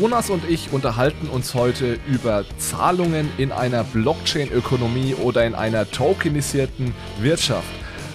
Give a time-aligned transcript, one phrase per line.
[0.00, 6.94] Jonas und ich unterhalten uns heute über Zahlungen in einer Blockchain-Ökonomie oder in einer tokenisierten
[7.20, 7.68] Wirtschaft.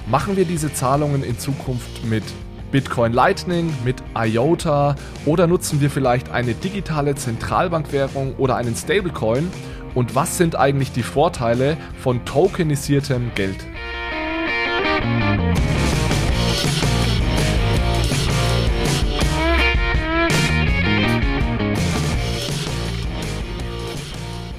[0.07, 2.23] Machen wir diese Zahlungen in Zukunft mit
[2.71, 4.95] Bitcoin Lightning, mit IOTA
[5.27, 9.51] oder nutzen wir vielleicht eine digitale Zentralbankwährung oder einen Stablecoin?
[9.93, 13.63] Und was sind eigentlich die Vorteile von tokenisiertem Geld?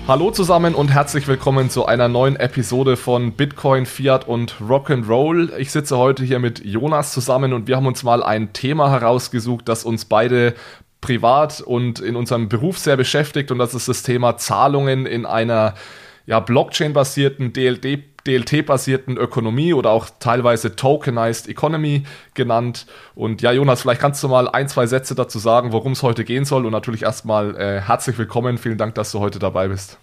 [0.08, 5.56] Hallo zusammen und herzlich willkommen zu einer neuen Episode von Bitcoin, Fiat und Rock'n'Roll.
[5.56, 9.68] Ich sitze heute hier mit Jonas zusammen und wir haben uns mal ein Thema herausgesucht,
[9.68, 10.54] das uns beide
[11.00, 15.74] privat und in unserem Beruf sehr beschäftigt und das ist das Thema Zahlungen in einer
[16.24, 22.86] ja, Blockchain-basierten DLD DLT-basierten Ökonomie oder auch teilweise Tokenized Economy genannt.
[23.14, 26.24] Und ja, Jonas, vielleicht kannst du mal ein, zwei Sätze dazu sagen, worum es heute
[26.24, 26.66] gehen soll.
[26.66, 28.58] Und natürlich erstmal äh, herzlich willkommen.
[28.58, 29.98] Vielen Dank, dass du heute dabei bist.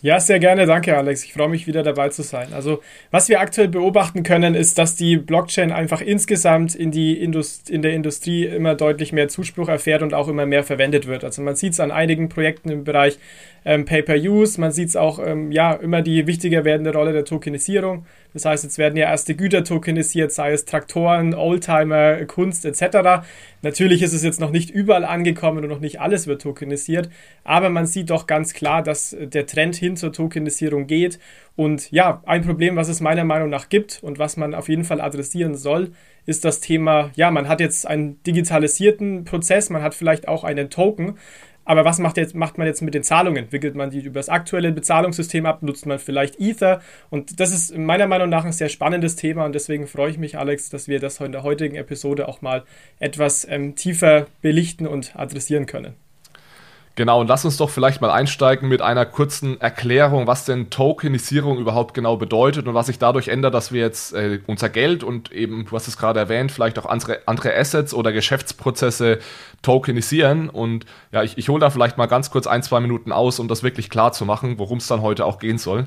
[0.00, 0.64] Ja, sehr gerne.
[0.66, 1.24] Danke, Alex.
[1.24, 2.52] Ich freue mich wieder dabei zu sein.
[2.52, 7.68] Also, was wir aktuell beobachten können, ist, dass die Blockchain einfach insgesamt in, die Indust
[7.68, 11.24] in der Industrie immer deutlich mehr Zuspruch erfährt und auch immer mehr verwendet wird.
[11.24, 13.18] Also, man sieht es an einigen Projekten im Bereich
[13.64, 14.60] ähm, Pay-per-Use.
[14.60, 18.06] Man sieht es auch, ähm, ja, immer die wichtiger werdende Rolle der Tokenisierung.
[18.32, 23.26] Das heißt, jetzt werden ja erste Güter tokenisiert, sei es Traktoren, Oldtimer, Kunst etc.
[23.62, 27.08] Natürlich ist es jetzt noch nicht überall angekommen und noch nicht alles wird tokenisiert,
[27.42, 31.18] aber man sieht doch ganz klar, dass der Trend hin zur Tokenisierung geht.
[31.56, 34.84] Und ja, ein Problem, was es meiner Meinung nach gibt und was man auf jeden
[34.84, 35.90] Fall adressieren soll,
[36.24, 40.68] ist das Thema, ja, man hat jetzt einen digitalisierten Prozess, man hat vielleicht auch einen
[40.68, 41.16] Token,
[41.68, 43.52] aber was macht, jetzt, macht man jetzt mit den Zahlungen?
[43.52, 45.62] Wickelt man die über das aktuelle Bezahlungssystem ab?
[45.62, 46.80] Nutzt man vielleicht Ether?
[47.10, 50.38] Und das ist meiner Meinung nach ein sehr spannendes Thema und deswegen freue ich mich,
[50.38, 52.64] Alex, dass wir das in der heutigen Episode auch mal
[53.00, 55.94] etwas ähm, tiefer belichten und adressieren können.
[56.98, 61.58] Genau, und lass uns doch vielleicht mal einsteigen mit einer kurzen Erklärung, was denn Tokenisierung
[61.58, 65.30] überhaupt genau bedeutet und was sich dadurch ändert, dass wir jetzt äh, unser Geld und
[65.30, 69.20] eben, du hast es gerade erwähnt, vielleicht auch andere, andere Assets oder Geschäftsprozesse
[69.62, 70.50] tokenisieren.
[70.50, 73.46] Und ja, ich, ich hole da vielleicht mal ganz kurz ein, zwei Minuten aus, um
[73.46, 75.86] das wirklich klar zu machen, worum es dann heute auch gehen soll.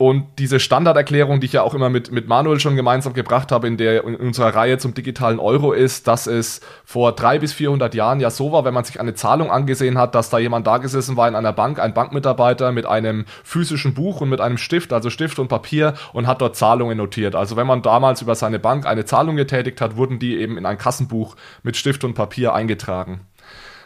[0.00, 3.66] Und diese Standarderklärung, die ich ja auch immer mit, mit Manuel schon gemeinsam gebracht habe
[3.66, 7.94] in, der, in unserer Reihe zum digitalen Euro, ist, dass es vor drei bis 400
[7.94, 10.78] Jahren ja so war, wenn man sich eine Zahlung angesehen hat, dass da jemand da
[10.78, 14.94] gesessen war in einer Bank, ein Bankmitarbeiter mit einem physischen Buch und mit einem Stift,
[14.94, 17.34] also Stift und Papier und hat dort Zahlungen notiert.
[17.34, 20.64] Also wenn man damals über seine Bank eine Zahlung getätigt hat, wurden die eben in
[20.64, 23.26] ein Kassenbuch mit Stift und Papier eingetragen.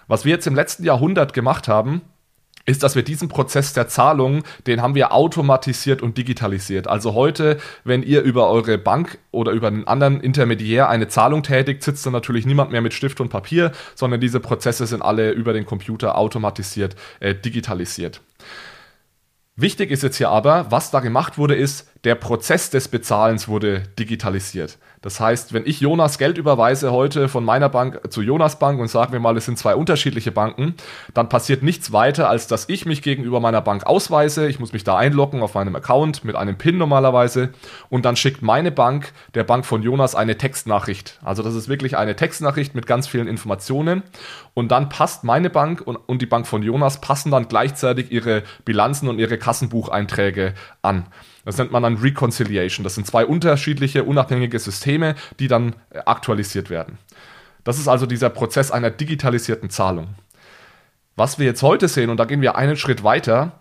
[0.07, 2.03] Was wir jetzt im letzten Jahrhundert gemacht haben,
[2.67, 6.89] ist, dass wir diesen Prozess der Zahlung, den haben wir automatisiert und digitalisiert.
[6.89, 11.83] Also heute, wenn ihr über eure Bank oder über einen anderen Intermediär eine Zahlung tätigt,
[11.83, 15.53] sitzt da natürlich niemand mehr mit Stift und Papier, sondern diese Prozesse sind alle über
[15.53, 18.23] den Computer automatisiert, äh, digitalisiert.
[19.57, 23.83] Wichtig ist jetzt hier aber, was da gemacht wurde, ist, der Prozess des Bezahlens wurde
[23.99, 24.79] digitalisiert.
[25.01, 28.89] Das heißt, wenn ich Jonas Geld überweise heute von meiner Bank zu Jonas Bank und
[28.89, 30.75] sagen wir mal, es sind zwei unterschiedliche Banken,
[31.13, 34.49] dann passiert nichts weiter, als dass ich mich gegenüber meiner Bank ausweise.
[34.49, 37.51] Ich muss mich da einloggen auf meinem Account mit einem PIN normalerweise
[37.91, 41.19] und dann schickt meine Bank der Bank von Jonas eine Textnachricht.
[41.23, 44.05] Also das ist wirklich eine Textnachricht mit ganz vielen Informationen
[44.55, 48.43] und dann passt meine Bank und, und die Bank von Jonas passen dann gleichzeitig ihre
[48.65, 51.05] Bilanzen und ihre Kassenbucheinträge an.
[51.45, 52.85] Das nennt man dann Reconciliation.
[52.85, 56.99] Das sind zwei unterschiedliche, unabhängige Systeme, die dann äh, aktualisiert werden.
[57.65, 60.15] Das ist also dieser Prozess einer digitalisierten Zahlung.
[61.17, 63.61] Was wir jetzt heute sehen, und da gehen wir einen Schritt weiter,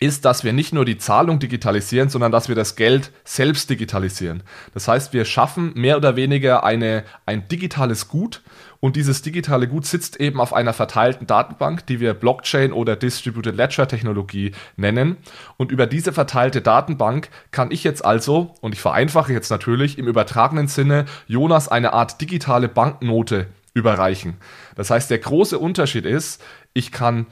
[0.00, 4.42] ist, dass wir nicht nur die Zahlung digitalisieren, sondern dass wir das Geld selbst digitalisieren.
[4.74, 8.42] Das heißt, wir schaffen mehr oder weniger eine, ein digitales Gut
[8.84, 13.56] und dieses digitale Gut sitzt eben auf einer verteilten Datenbank, die wir Blockchain oder Distributed
[13.56, 15.16] Ledger Technologie nennen.
[15.56, 20.06] Und über diese verteilte Datenbank kann ich jetzt also, und ich vereinfache jetzt natürlich, im
[20.06, 24.34] übertragenen Sinne Jonas eine Art digitale Banknote überreichen.
[24.76, 26.42] Das heißt, der große Unterschied ist,
[26.74, 27.26] ich kann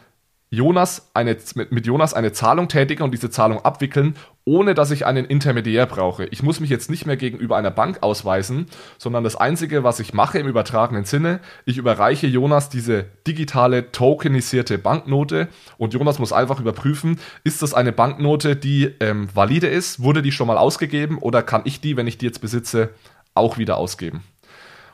[0.53, 1.35] Jonas eine,
[1.71, 6.27] mit Jonas eine Zahlung tätigen und diese Zahlung abwickeln, ohne dass ich einen Intermediär brauche.
[6.27, 8.67] Ich muss mich jetzt nicht mehr gegenüber einer Bank ausweisen,
[8.99, 14.77] sondern das Einzige, was ich mache im übertragenen Sinne, ich überreiche Jonas diese digitale tokenisierte
[14.77, 20.21] Banknote und Jonas muss einfach überprüfen, ist das eine Banknote, die ähm, valide ist, wurde
[20.21, 22.91] die schon mal ausgegeben oder kann ich die, wenn ich die jetzt besitze,
[23.33, 24.23] auch wieder ausgeben.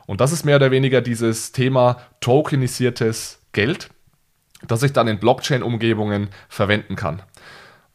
[0.07, 3.89] Und das ist mehr oder weniger dieses Thema tokenisiertes Geld
[4.67, 7.21] das ich dann in Blockchain-Umgebungen verwenden kann.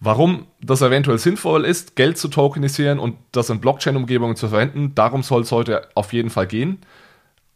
[0.01, 5.23] Warum das eventuell sinnvoll ist, Geld zu tokenisieren und das in Blockchain-Umgebungen zu verwenden, darum
[5.23, 6.79] soll es heute auf jeden Fall gehen.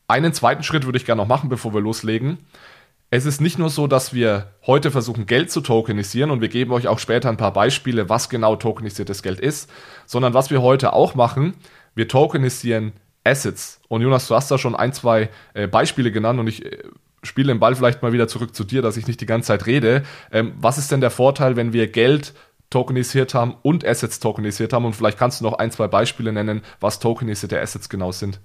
[0.06, 2.38] Einen zweiten Schritt würde ich gerne noch machen, bevor wir loslegen.
[3.10, 6.72] es ist nicht nur so, dass wir heute versuchen, Geld zu tokenisieren und wir geben
[6.72, 9.70] euch auch später ein paar Beispiele, was genau tokenisiertes Geld ist,
[10.06, 11.54] sondern was wir heute auch machen,
[11.94, 12.92] wir tokenisieren
[13.24, 13.80] Assets.
[13.88, 16.82] Und Jonas, du hast da schon ein, zwei äh, Beispiele genannt und ich äh,
[17.22, 19.66] spiele den Ball vielleicht mal wieder zurück zu dir, dass ich nicht die ganze Zeit
[19.66, 20.02] rede.
[20.32, 22.34] Ähm, was ist denn der Vorteil, wenn wir Geld
[22.70, 24.84] tokenisiert haben und Assets tokenisiert haben?
[24.84, 28.40] Und vielleicht kannst du noch ein, zwei Beispiele nennen, was tokenisierte Assets genau sind.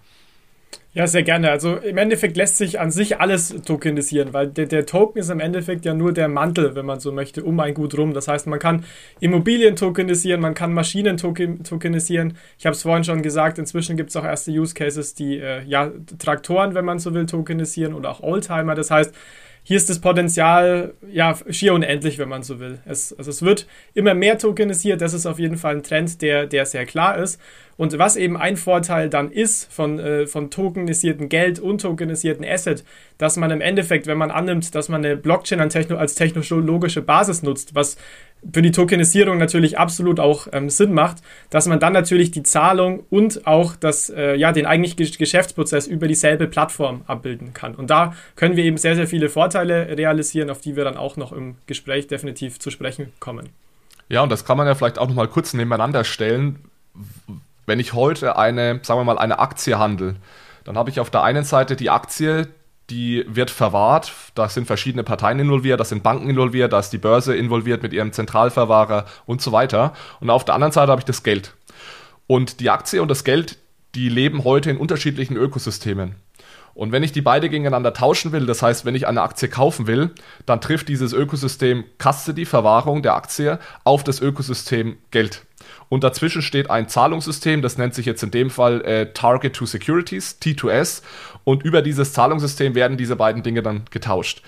[0.93, 1.49] Ja, sehr gerne.
[1.49, 5.39] Also im Endeffekt lässt sich an sich alles tokenisieren, weil der, der, Token ist im
[5.39, 8.13] Endeffekt ja nur der Mantel, wenn man so möchte, um ein Gut rum.
[8.13, 8.85] Das heißt, man kann
[9.19, 12.37] Immobilien tokenisieren, man kann Maschinen token, tokenisieren.
[12.59, 15.63] Ich habe es vorhin schon gesagt, inzwischen gibt es auch erste Use Cases, die äh,
[15.63, 18.75] ja, Traktoren, wenn man so will, tokenisieren oder auch Oldtimer.
[18.75, 19.15] Das heißt,
[19.65, 22.79] hier ist das Potenzial ja schier unendlich, wenn man so will.
[22.85, 24.99] Es, also es wird immer mehr tokenisiert.
[24.99, 27.39] Das ist auf jeden Fall ein Trend, der, der sehr klar ist.
[27.77, 32.83] Und was eben ein Vorteil dann ist von, äh, von tokenisierten Geld und tokenisierten Asset,
[33.17, 37.75] dass man im Endeffekt, wenn man annimmt, dass man eine Blockchain als technologische Basis nutzt,
[37.75, 37.97] was
[38.51, 41.17] für die Tokenisierung natürlich absolut auch ähm, Sinn macht,
[41.49, 46.07] dass man dann natürlich die Zahlung und auch das, äh, ja, den eigentlichen Geschäftsprozess über
[46.07, 47.75] dieselbe Plattform abbilden kann.
[47.75, 51.15] Und da können wir eben sehr, sehr viele Vorteile realisieren, auf die wir dann auch
[51.15, 53.49] noch im Gespräch definitiv zu sprechen kommen.
[54.09, 56.59] Ja, und das kann man ja vielleicht auch nochmal kurz nebeneinander stellen.
[57.65, 60.15] Wenn ich heute eine, sagen wir mal, eine Aktie handle,
[60.63, 62.47] dann habe ich auf der einen Seite die Aktie,
[62.89, 64.13] die wird verwahrt.
[64.35, 67.93] Da sind verschiedene Parteien involviert, da sind Banken involviert, da ist die Börse involviert mit
[67.93, 69.93] ihrem Zentralverwahrer und so weiter.
[70.19, 71.53] Und auf der anderen Seite habe ich das Geld.
[72.27, 73.57] Und die Aktie und das Geld,
[73.95, 76.15] die leben heute in unterschiedlichen Ökosystemen.
[76.75, 79.87] Und wenn ich die beide gegeneinander tauschen will, das heißt, wenn ich eine Aktie kaufen
[79.87, 80.11] will,
[80.45, 85.45] dann trifft dieses Ökosystem Custody, Verwahrung der Aktie, auf das Ökosystem Geld.
[85.89, 89.65] Und dazwischen steht ein Zahlungssystem, das nennt sich jetzt in dem Fall äh, Target to
[89.65, 91.03] Securities, T2S.
[91.43, 94.41] Und über dieses Zahlungssystem werden diese beiden Dinge dann getauscht.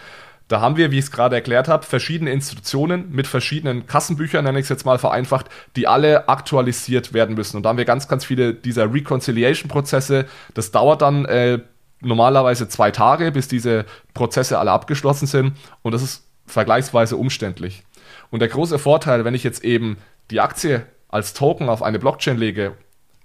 [0.48, 4.60] Da haben wir, wie ich es gerade erklärt habe, verschiedene Institutionen mit verschiedenen Kassenbüchern, nenne
[4.60, 7.58] ich es jetzt mal vereinfacht, die alle aktualisiert werden müssen.
[7.58, 10.26] Und da haben wir ganz, ganz viele dieser Reconciliation-Prozesse.
[10.54, 11.60] Das dauert dann äh,
[12.02, 15.54] normalerweise zwei Tage, bis diese Prozesse alle abgeschlossen sind.
[15.82, 17.84] Und das ist vergleichsweise umständlich.
[18.30, 19.98] Und der große Vorteil, wenn ich jetzt eben
[20.32, 22.74] die Aktie als Token auf eine Blockchain lege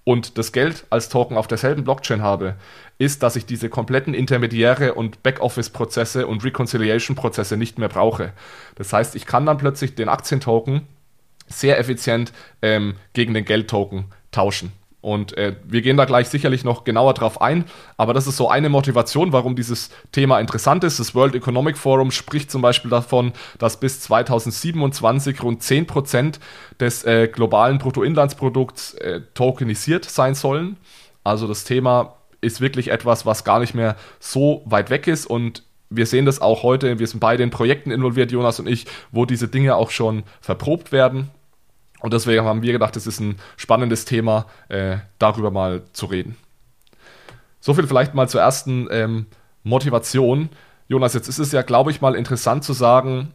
[0.04, 2.56] und das Geld als Token auf derselben Blockchain habe,
[2.98, 8.32] ist, dass ich diese kompletten Intermediäre und Backoffice-Prozesse und Reconciliation-Prozesse nicht mehr brauche.
[8.76, 10.86] Das heißt, ich kann dann plötzlich den Aktientoken
[11.46, 12.32] sehr effizient
[12.62, 14.72] ähm, gegen den Geldtoken tauschen.
[15.00, 17.64] Und äh, wir gehen da gleich sicherlich noch genauer drauf ein,
[17.96, 21.00] aber das ist so eine Motivation, warum dieses Thema interessant ist.
[21.00, 26.38] Das World Economic Forum spricht zum Beispiel davon, dass bis 2027 rund 10%
[26.78, 30.76] des äh, globalen Bruttoinlandsprodukts äh, tokenisiert sein sollen.
[31.24, 35.62] Also das Thema ist wirklich etwas, was gar nicht mehr so weit weg ist und
[35.92, 39.24] wir sehen das auch heute, wir sind beide in Projekten involviert, Jonas und ich, wo
[39.24, 41.30] diese Dinge auch schon verprobt werden
[42.00, 46.36] und deswegen haben wir gedacht, es ist ein spannendes Thema, äh, darüber mal zu reden.
[47.60, 49.26] So viel vielleicht mal zur ersten ähm,
[49.62, 50.48] Motivation.
[50.88, 53.34] Jonas, jetzt ist es ja, glaube ich, mal interessant zu sagen,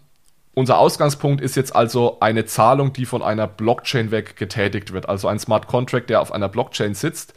[0.56, 5.28] unser Ausgangspunkt ist jetzt also eine Zahlung, die von einer Blockchain weg getätigt wird, also
[5.28, 7.34] ein Smart Contract, der auf einer Blockchain sitzt.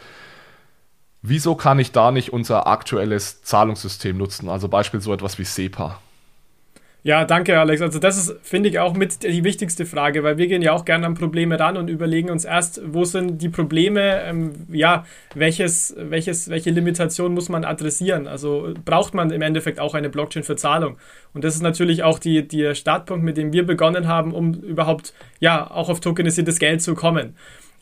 [1.20, 6.00] Wieso kann ich da nicht unser aktuelles Zahlungssystem nutzen, also beispielsweise so etwas wie SEPA?
[7.08, 7.80] Ja, danke, Alex.
[7.80, 10.84] Also, das ist, finde ich, auch mit die wichtigste Frage, weil wir gehen ja auch
[10.84, 15.96] gerne an Probleme ran und überlegen uns erst, wo sind die Probleme, ähm, ja, welches,
[15.96, 18.26] welches, welche Limitation muss man adressieren?
[18.26, 20.98] Also, braucht man im Endeffekt auch eine Blockchain für Zahlung?
[21.32, 25.14] Und das ist natürlich auch die, der Startpunkt, mit dem wir begonnen haben, um überhaupt,
[25.40, 27.36] ja, auch auf tokenisiertes Geld zu kommen.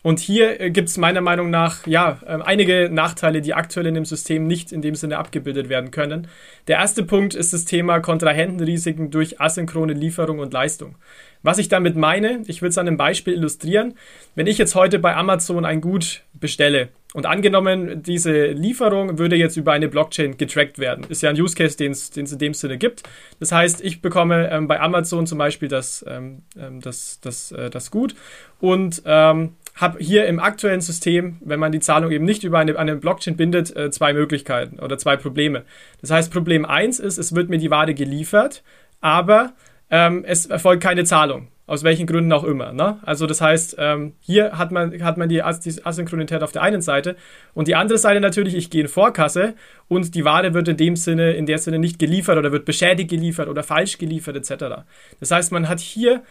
[0.06, 3.94] Und hier äh, gibt es meiner Meinung nach ja äh, einige Nachteile, die aktuell in
[3.94, 6.28] dem System nicht in dem Sinne abgebildet werden können.
[6.68, 10.94] Der erste Punkt ist das Thema Kontrahentenrisiken durch asynchrone Lieferung und Leistung.
[11.42, 13.94] Was ich damit meine, ich will es an einem Beispiel illustrieren.
[14.36, 19.56] Wenn ich jetzt heute bei Amazon ein Gut bestelle und angenommen, diese Lieferung würde jetzt
[19.56, 22.78] über eine Blockchain getrackt werden, ist ja ein Use Case, den es in dem Sinne
[22.78, 23.02] gibt.
[23.40, 27.70] Das heißt, ich bekomme ähm, bei Amazon zum Beispiel das, ähm, ähm das, das, äh,
[27.70, 28.14] das Gut
[28.60, 32.76] und ähm, habe hier im aktuellen System, wenn man die Zahlung eben nicht über eine,
[32.78, 35.64] eine Blockchain bindet, äh, zwei Möglichkeiten oder zwei Probleme.
[36.00, 38.62] Das heißt, Problem 1 ist, es wird mir die Ware geliefert,
[39.00, 39.52] aber
[39.90, 41.48] ähm, es erfolgt keine Zahlung.
[41.68, 42.72] Aus welchen Gründen auch immer.
[42.72, 43.00] Ne?
[43.02, 46.62] Also das heißt, ähm, hier hat man, hat man die, As die Asynchronität auf der
[46.62, 47.16] einen Seite
[47.54, 49.54] und die andere Seite natürlich, ich gehe in Vorkasse
[49.88, 53.10] und die Ware wird in dem Sinne, in der Sinne nicht geliefert oder wird beschädigt
[53.10, 54.84] geliefert oder falsch geliefert etc.
[55.18, 56.22] Das heißt, man hat hier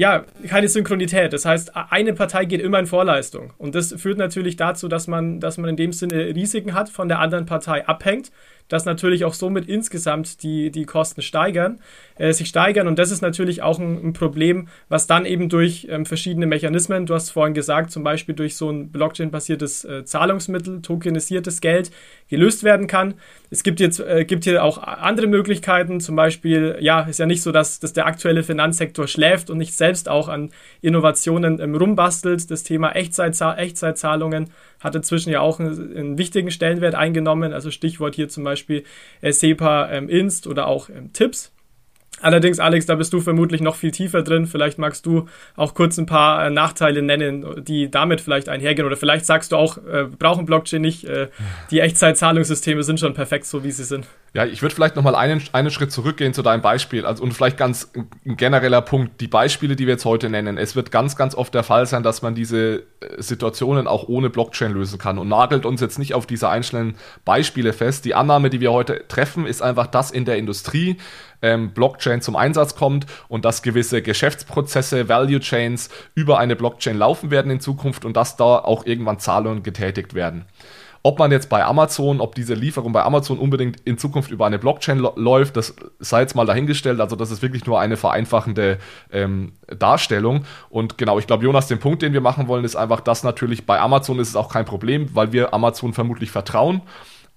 [0.00, 1.34] ja, keine Synchronität.
[1.34, 3.52] Das heißt, eine Partei geht immer in Vorleistung.
[3.58, 7.08] Und das führt natürlich dazu, dass man, dass man in dem Sinne Risiken hat, von
[7.08, 8.32] der anderen Partei abhängt,
[8.70, 11.80] dass natürlich auch somit insgesamt die, die Kosten steigern,
[12.16, 12.86] äh, sich steigern.
[12.86, 17.04] Und das ist natürlich auch ein, ein Problem, was dann eben durch ähm, verschiedene Mechanismen,
[17.04, 21.90] du hast vorhin gesagt, zum Beispiel durch so ein Blockchain-basiertes äh, Zahlungsmittel, tokenisiertes Geld,
[22.28, 23.14] gelöst werden kann.
[23.50, 27.42] Es gibt jetzt äh, gibt hier auch andere Möglichkeiten, zum Beispiel, ja, ist ja nicht
[27.42, 30.50] so, dass, dass der aktuelle Finanzsektor schläft und nicht selbst auch an
[30.80, 32.50] Innovationen ähm, rumbastelt.
[32.50, 34.50] Das Thema Echtzeit, Echtzeitzahlungen
[34.80, 37.52] hat inzwischen ja auch einen, einen, wichtigen Stellenwert eingenommen.
[37.52, 38.84] Also Stichwort hier zum Beispiel
[39.20, 41.52] äh, SEPA ähm, Inst oder auch ähm, Tipps.
[42.22, 44.46] Allerdings, Alex, da bist du vermutlich noch viel tiefer drin.
[44.46, 45.26] Vielleicht magst du
[45.56, 48.86] auch kurz ein paar äh, Nachteile nennen, die damit vielleicht einhergehen.
[48.86, 51.04] Oder vielleicht sagst du auch, äh, brauchen Blockchain nicht.
[51.04, 51.28] Äh,
[51.70, 54.06] die Echtzeitzahlungssysteme sind schon perfekt, so wie sie sind.
[54.32, 57.04] Ja, ich würde vielleicht nochmal einen, einen Schritt zurückgehen zu deinem Beispiel.
[57.04, 59.20] Also, und vielleicht ganz ein genereller Punkt.
[59.20, 60.58] Die Beispiele, die wir jetzt heute nennen.
[60.58, 64.28] Es wird ganz, ganz oft der Fall sein, dass man diese äh, Situationen auch ohne
[64.28, 65.16] Blockchain lösen kann.
[65.16, 68.04] Und nagelt uns jetzt nicht auf diese einzelnen Beispiele fest.
[68.04, 70.98] Die Annahme, die wir heute treffen, ist einfach, dass in der Industrie
[71.42, 77.30] ähm, Blockchain zum Einsatz kommt und dass gewisse Geschäftsprozesse, Value Chains über eine Blockchain laufen
[77.30, 80.46] werden in Zukunft und dass da auch irgendwann Zahlungen getätigt werden.
[81.02, 84.58] Ob man jetzt bei Amazon, ob diese Lieferung bei Amazon unbedingt in Zukunft über eine
[84.58, 87.00] Blockchain läuft, das sei jetzt mal dahingestellt.
[87.00, 88.76] Also das ist wirklich nur eine vereinfachende
[89.10, 90.44] ähm, Darstellung.
[90.68, 93.64] Und genau, ich glaube, Jonas, den Punkt, den wir machen wollen, ist einfach, dass natürlich
[93.64, 96.82] bei Amazon ist es auch kein Problem, weil wir Amazon vermutlich vertrauen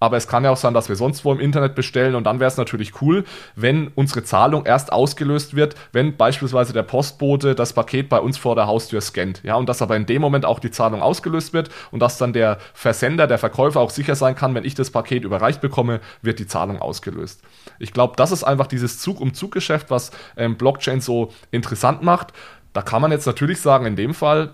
[0.03, 2.41] aber es kann ja auch sein, dass wir sonst wo im Internet bestellen und dann
[2.41, 3.23] wäre es natürlich cool,
[3.55, 8.55] wenn unsere Zahlung erst ausgelöst wird, wenn beispielsweise der Postbote das Paket bei uns vor
[8.55, 9.41] der Haustür scannt.
[9.43, 12.33] Ja, und dass aber in dem Moment auch die Zahlung ausgelöst wird und dass dann
[12.33, 16.39] der Versender, der Verkäufer auch sicher sein kann, wenn ich das Paket überreicht bekomme, wird
[16.39, 17.41] die Zahlung ausgelöst.
[17.79, 22.33] Ich glaube, das ist einfach dieses Zug-um-Zug-Geschäft, was ähm, Blockchain so interessant macht.
[22.73, 24.53] Da kann man jetzt natürlich sagen, in dem Fall,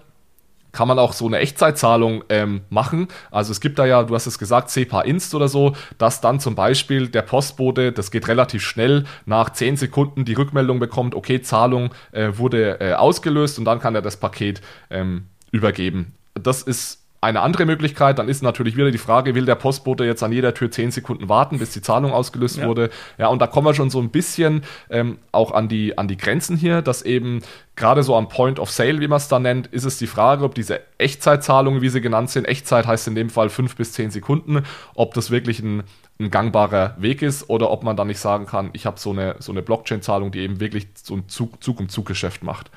[0.72, 3.08] kann man auch so eine Echtzeitzahlung ähm, machen.
[3.32, 6.40] Also es gibt da ja, du hast es gesagt, SEPA Inst oder so, dass dann
[6.40, 11.42] zum Beispiel der Postbote, das geht relativ schnell, nach 10 Sekunden die Rückmeldung bekommt, okay,
[11.42, 16.14] Zahlung äh, wurde äh, ausgelöst und dann kann er das Paket ähm, übergeben.
[16.36, 20.24] Das ist eine andere Möglichkeit, dann ist natürlich wieder die Frage, will der Postbote jetzt
[20.24, 22.68] an jeder Tür 10 Sekunden warten, bis die Zahlung ausgelöst ja.
[22.68, 22.90] wurde?
[23.18, 26.16] Ja, und da kommen wir schon so ein bisschen ähm, auch an die, an die
[26.16, 27.42] Grenzen hier, dass eben
[27.76, 30.46] gerade so am Point of Sale, wie man es da nennt, ist es die Frage,
[30.46, 34.12] ob diese Echtzeitzahlungen, wie sie genannt sind, Echtzeit heißt in dem Fall 5 bis 10
[34.12, 34.64] Sekunden,
[34.96, 35.84] ob das wirklich ein,
[36.20, 39.36] ein gangbarer Weg ist oder ob man dann nicht sagen kann, ich habe so eine,
[39.40, 42.72] so eine Blockchain-Zahlung, die eben wirklich so ein Zug-um-Zug-Geschäft macht.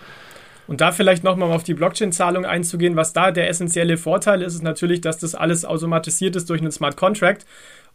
[0.66, 4.62] Und da vielleicht nochmal auf die Blockchain-Zahlung einzugehen, was da der essentielle Vorteil ist, ist
[4.62, 7.46] natürlich, dass das alles automatisiert ist durch einen Smart Contract.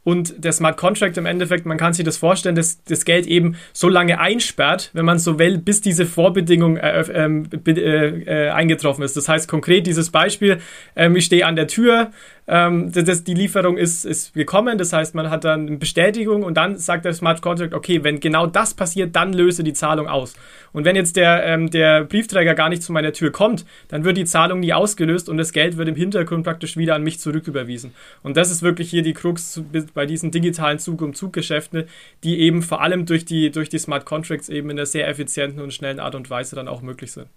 [0.04, 3.58] Und der Smart Contract im Endeffekt, man kann sich das vorstellen, dass das Geld eben
[3.74, 9.18] so lange einsperrt, wenn man so will, bis diese Vorbedingung äh, äh, äh, eingetroffen ist.
[9.18, 10.60] Das heißt konkret dieses Beispiel,
[10.96, 12.12] ähm, ich stehe an der Tür,
[12.48, 16.56] ähm, das, die Lieferung ist, ist gekommen, das heißt, man hat dann eine Bestätigung und
[16.56, 20.34] dann sagt der Smart Contract, okay, wenn genau das passiert, dann löse die Zahlung aus.
[20.72, 24.16] Und wenn jetzt der, ähm, der Briefträger gar nicht zu meiner Tür kommt, dann wird
[24.16, 27.94] die Zahlung nie ausgelöst und das Geld wird im Hintergrund praktisch wieder an mich zurücküberwiesen.
[28.24, 29.62] Und das ist wirklich hier die Krux
[29.94, 31.84] bei diesen digitalen Zug-um-Zug-Geschäften,
[32.24, 35.62] die eben vor allem durch die, durch die Smart Contracts eben in einer sehr effizienten
[35.62, 37.28] und schnellen Art und Weise dann auch möglich sind.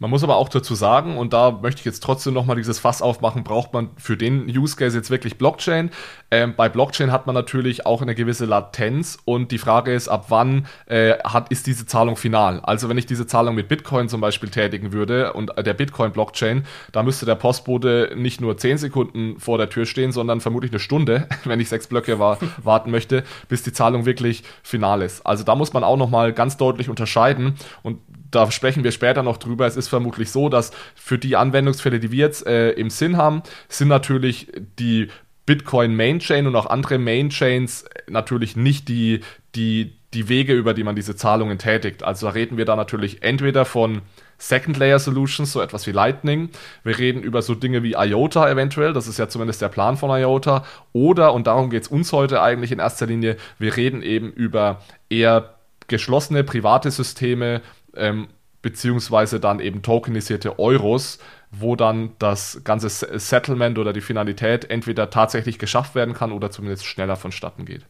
[0.00, 3.02] Man muss aber auch dazu sagen, und da möchte ich jetzt trotzdem nochmal dieses Fass
[3.02, 5.90] aufmachen, braucht man für den Use Case jetzt wirklich Blockchain.
[6.30, 10.26] Ähm, bei Blockchain hat man natürlich auch eine gewisse Latenz und die Frage ist, ab
[10.30, 12.60] wann äh, hat, ist diese Zahlung final?
[12.60, 17.02] Also wenn ich diese Zahlung mit Bitcoin zum Beispiel tätigen würde und der Bitcoin-Blockchain, da
[17.02, 21.28] müsste der Postbote nicht nur 10 Sekunden vor der Tür stehen, sondern vermutlich eine Stunde,
[21.44, 25.26] wenn ich sechs Blöcke war, warten möchte, bis die Zahlung wirklich final ist.
[25.26, 27.98] Also da muss man auch nochmal ganz deutlich unterscheiden und
[28.30, 29.66] da sprechen wir später noch drüber.
[29.66, 33.42] Es ist vermutlich so, dass für die Anwendungsfälle, die wir jetzt äh, im Sinn haben,
[33.68, 35.08] sind natürlich die
[35.46, 39.20] Bitcoin Main Chain und auch andere Main Chains natürlich nicht die,
[39.54, 42.04] die, die Wege, über die man diese Zahlungen tätigt.
[42.04, 44.02] Also da reden wir da natürlich entweder von
[44.38, 46.50] Second Layer Solutions, so etwas wie Lightning.
[46.82, 50.10] Wir reden über so Dinge wie IOTA eventuell, das ist ja zumindest der Plan von
[50.10, 50.64] IOTA.
[50.92, 54.80] Oder, und darum geht es uns heute eigentlich in erster Linie, wir reden eben über
[55.08, 55.56] eher
[55.88, 57.60] geschlossene private Systeme,
[57.96, 58.28] ähm,
[58.62, 61.18] beziehungsweise dann eben tokenisierte Euros,
[61.50, 66.84] wo dann das ganze Settlement oder die Finalität entweder tatsächlich geschafft werden kann oder zumindest
[66.84, 67.86] schneller vonstatten geht.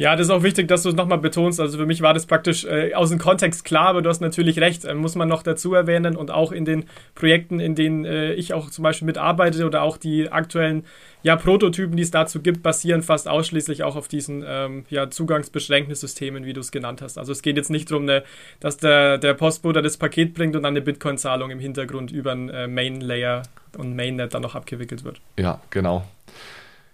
[0.00, 1.60] Ja, das ist auch wichtig, dass du es nochmal betonst.
[1.60, 4.58] Also für mich war das praktisch äh, aus dem Kontext klar, aber du hast natürlich
[4.58, 8.32] recht, äh, muss man noch dazu erwähnen und auch in den Projekten, in denen äh,
[8.32, 10.86] ich auch zum Beispiel mitarbeite oder auch die aktuellen
[11.22, 15.94] ja, Prototypen, die es dazu gibt, basieren fast ausschließlich auch auf diesen ähm, ja, zugangsbeschränkten
[15.94, 17.18] Systemen, wie du es genannt hast.
[17.18, 18.24] Also es geht jetzt nicht darum, ne,
[18.58, 22.48] dass der, der Postbote das Paket bringt und dann eine Bitcoin-Zahlung im Hintergrund über ein
[22.48, 23.42] äh, Main-Layer
[23.76, 25.20] und Mainnet dann noch abgewickelt wird.
[25.38, 26.06] Ja, genau.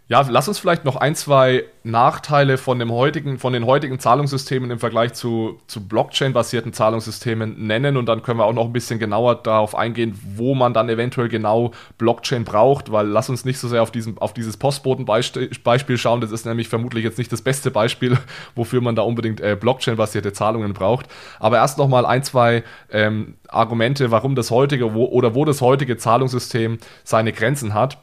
[0.09, 4.71] Ja, lass uns vielleicht noch ein, zwei Nachteile von, dem heutigen, von den heutigen Zahlungssystemen
[4.71, 9.01] im Vergleich zu, zu Blockchain-basierten Zahlungssystemen nennen und dann können wir auch noch ein bisschen
[9.01, 13.67] genauer darauf eingehen, wo man dann eventuell genau Blockchain braucht, weil lass uns nicht so
[13.67, 17.73] sehr auf, diesen, auf dieses Postboten-Beispiel schauen, das ist nämlich vermutlich jetzt nicht das beste
[17.73, 18.17] Beispiel,
[18.55, 21.07] wofür man da unbedingt äh, Blockchain-basierte Zahlungen braucht.
[21.41, 25.61] Aber erst noch mal ein, zwei ähm, Argumente, warum das heutige wo, oder wo das
[25.61, 27.99] heutige Zahlungssystem seine Grenzen hat.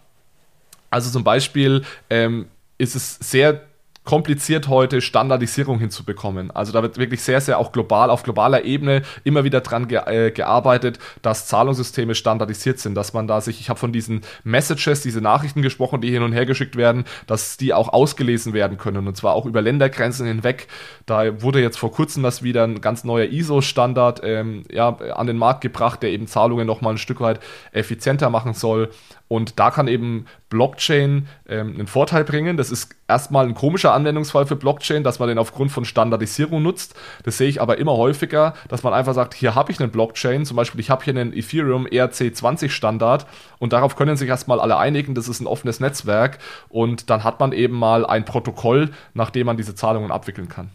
[0.94, 1.82] Also zum Beispiel
[2.12, 2.46] ähm,
[2.78, 3.62] ist es sehr
[4.04, 6.52] kompliziert heute Standardisierung hinzubekommen.
[6.52, 10.02] Also da wird wirklich sehr, sehr auch global, auf globaler Ebene immer wieder dran ge
[10.06, 15.02] äh, gearbeitet, dass Zahlungssysteme standardisiert sind, dass man da sich, ich habe von diesen Messages,
[15.02, 19.08] diese Nachrichten gesprochen, die hin und her geschickt werden, dass die auch ausgelesen werden können
[19.08, 20.68] und zwar auch über Ländergrenzen hinweg.
[21.06, 25.38] Da wurde jetzt vor kurzem das wieder ein ganz neuer ISO-Standard ähm, ja, an den
[25.38, 27.40] Markt gebracht, der eben Zahlungen nochmal ein Stück weit
[27.72, 28.90] effizienter machen soll.
[29.28, 32.56] Und da kann eben Blockchain ähm, einen Vorteil bringen.
[32.56, 36.94] Das ist erstmal ein komischer Anwendungsfall für Blockchain, dass man den aufgrund von Standardisierung nutzt.
[37.24, 40.46] Das sehe ich aber immer häufiger, dass man einfach sagt, hier habe ich einen Blockchain,
[40.46, 43.26] zum Beispiel ich habe hier einen Ethereum ERC20 Standard
[43.60, 46.38] und darauf können sich erstmal alle einigen, das ist ein offenes Netzwerk
[46.70, 50.70] und dann hat man eben mal ein Protokoll, nach dem man diese Zahlungen abwickeln kann.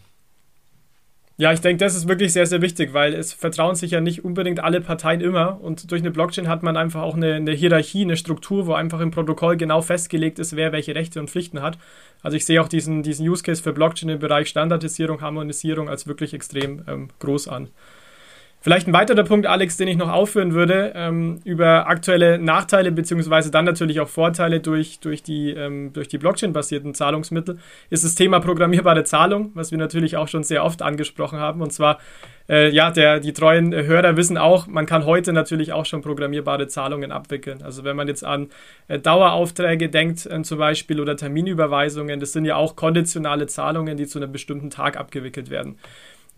[1.41, 4.25] Ja, ich denke, das ist wirklich sehr, sehr wichtig, weil es vertrauen sich ja nicht
[4.25, 5.61] unbedingt alle Parteien immer.
[5.61, 8.99] Und durch eine Blockchain hat man einfach auch eine, eine, Hierarchie, eine Struktur, wo einfach
[8.99, 11.77] im Protokoll genau festgelegt ist, wer welche Rechte und Pflichten hat.
[12.21, 16.07] Also ich sehe auch diesen, diesen Use Case für Blockchain im Bereich Standardisierung, Harmonisierung als
[16.07, 17.69] wirklich extrem ähm, groß an.
[18.61, 23.51] Vielleicht ein weiterer Punkt, Alex, den ich noch aufführen würde, ähm, über aktuelle Nachteile beziehungsweise
[23.51, 27.57] dann natürlich auch Vorteile durch, durch die, ähm, die Blockchain-basierten Zahlungsmittel,
[27.89, 31.61] ist das Thema programmierbare Zahlung, was wir natürlich auch schon sehr oft angesprochen haben.
[31.61, 31.99] Und zwar,
[32.49, 36.67] äh, ja, der, die treuen Hörer wissen auch, man kann heute natürlich auch schon programmierbare
[36.67, 37.61] Zahlungen abwickeln.
[37.61, 38.49] Also wenn man jetzt an
[38.89, 44.05] äh, Daueraufträge denkt äh, zum Beispiel oder Terminüberweisungen, das sind ja auch konditionale Zahlungen, die
[44.05, 45.77] zu einem bestimmten Tag abgewickelt werden.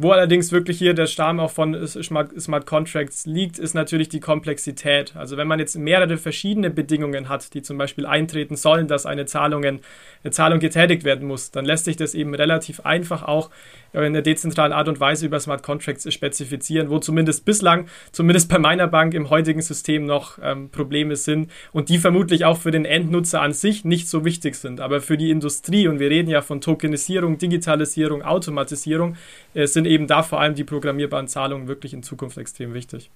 [0.04, 5.16] Wo allerdings wirklich hier der Stamm auch von Smart, Contracts liegt, ist natürlich die Komplexität.
[5.16, 9.28] Also wenn man jetzt mehrere verschiedene Bedingungen hat, die zum Beispiel eintreten sollen, dass eine,
[9.28, 9.82] Zahlungen,
[10.24, 13.52] eine Zahlung getätigt werden muss, dann lässt sich das eben relativ einfach auch
[13.94, 18.58] in einer dezentralen Art und Weise über Smart Contracts spezifizieren, wo zumindest bislang, zumindest bei
[18.58, 22.86] meiner Bank im heutigen System noch ähm, Probleme sind und die vermutlich auch für den
[22.86, 24.80] Endnutzer an sich nicht so wichtig sind.
[24.80, 29.18] Aber für die Industrie, und wir reden ja von Tokenisierung, Digitalisierung, Automatisierung,
[29.54, 33.12] äh, sind eben da vor allem die programmierbaren Zahlungen wirklich in Zukunft extrem wichtig.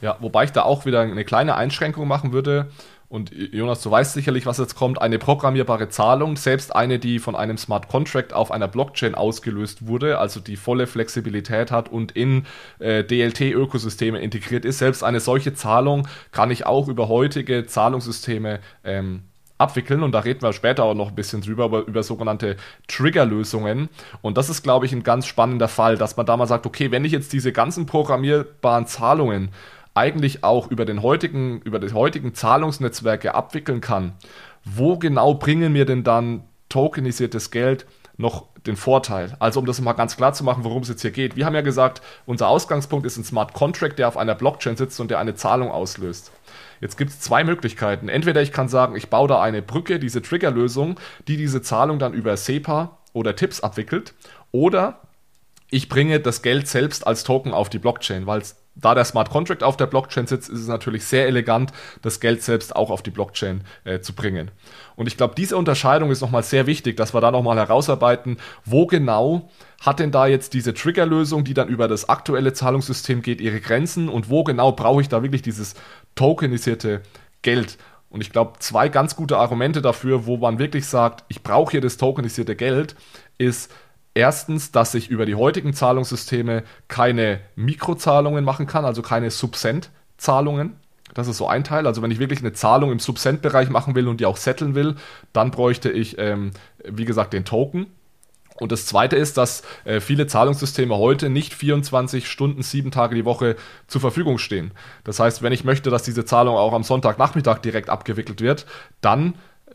[0.00, 2.70] Ja, wobei ich da auch wieder eine kleine Einschränkung machen würde.
[3.08, 5.00] Und Jonas, du weißt sicherlich, was jetzt kommt.
[5.00, 10.18] Eine programmierbare Zahlung, selbst eine, die von einem Smart Contract auf einer Blockchain ausgelöst wurde,
[10.18, 12.44] also die volle Flexibilität hat und in
[12.78, 19.22] äh, DLT-Ökosysteme integriert ist, selbst eine solche Zahlung kann ich auch über heutige Zahlungssysteme ähm,
[19.58, 23.88] abwickeln und da reden wir später auch noch ein bisschen drüber, über, über sogenannte Triggerlösungen.
[24.22, 26.90] Und das ist, glaube ich, ein ganz spannender Fall, dass man da mal sagt, okay,
[26.90, 29.50] wenn ich jetzt diese ganzen programmierbaren Zahlungen
[29.94, 34.12] eigentlich auch über, den heutigen, über die heutigen Zahlungsnetzwerke abwickeln kann,
[34.64, 39.36] wo genau bringen mir denn dann tokenisiertes Geld noch den Vorteil?
[39.40, 41.34] Also um das mal ganz klar zu machen, worum es jetzt hier geht.
[41.34, 45.00] Wir haben ja gesagt, unser Ausgangspunkt ist ein Smart Contract, der auf einer Blockchain sitzt
[45.00, 46.30] und der eine Zahlung auslöst.
[46.80, 48.08] Jetzt gibt es zwei Möglichkeiten.
[48.08, 52.14] Entweder ich kann sagen, ich baue da eine Brücke, diese Triggerlösung, die diese Zahlung dann
[52.14, 54.14] über SEPA oder TIPS abwickelt.
[54.52, 55.00] Oder
[55.70, 58.42] ich bringe das Geld selbst als Token auf die Blockchain, weil
[58.74, 62.42] da der Smart Contract auf der Blockchain sitzt, ist es natürlich sehr elegant, das Geld
[62.42, 64.50] selbst auch auf die Blockchain äh, zu bringen.
[64.96, 68.86] Und ich glaube, diese Unterscheidung ist nochmal sehr wichtig, dass wir da nochmal herausarbeiten, wo
[68.86, 73.60] genau hat denn da jetzt diese Triggerlösung, die dann über das aktuelle Zahlungssystem geht, ihre
[73.60, 75.74] Grenzen und wo genau brauche ich da wirklich dieses
[76.18, 77.02] tokenisierte
[77.42, 77.78] Geld?
[78.10, 81.80] Und ich glaube, zwei ganz gute Argumente dafür, wo man wirklich sagt, ich brauche hier
[81.80, 82.96] das tokenisierte Geld,
[83.36, 83.70] ist,
[84.18, 90.74] Erstens, dass ich über die heutigen Zahlungssysteme keine Mikrozahlungen machen kann, also keine Subcent-Zahlungen.
[91.14, 91.86] Das ist so ein Teil.
[91.86, 94.96] Also wenn ich wirklich eine Zahlung im Subcent-Bereich machen will und die auch setteln will,
[95.32, 96.50] dann bräuchte ich, ähm,
[96.84, 97.86] wie gesagt, den Token.
[98.60, 103.24] Und das Zweite ist, dass äh, viele Zahlungssysteme heute nicht 24 Stunden, sieben Tage die
[103.24, 104.72] Woche zur Verfügung stehen.
[105.04, 108.66] Das heißt, wenn ich möchte, dass diese Zahlung auch am Sonntagnachmittag direkt abgewickelt wird,
[109.00, 109.34] dann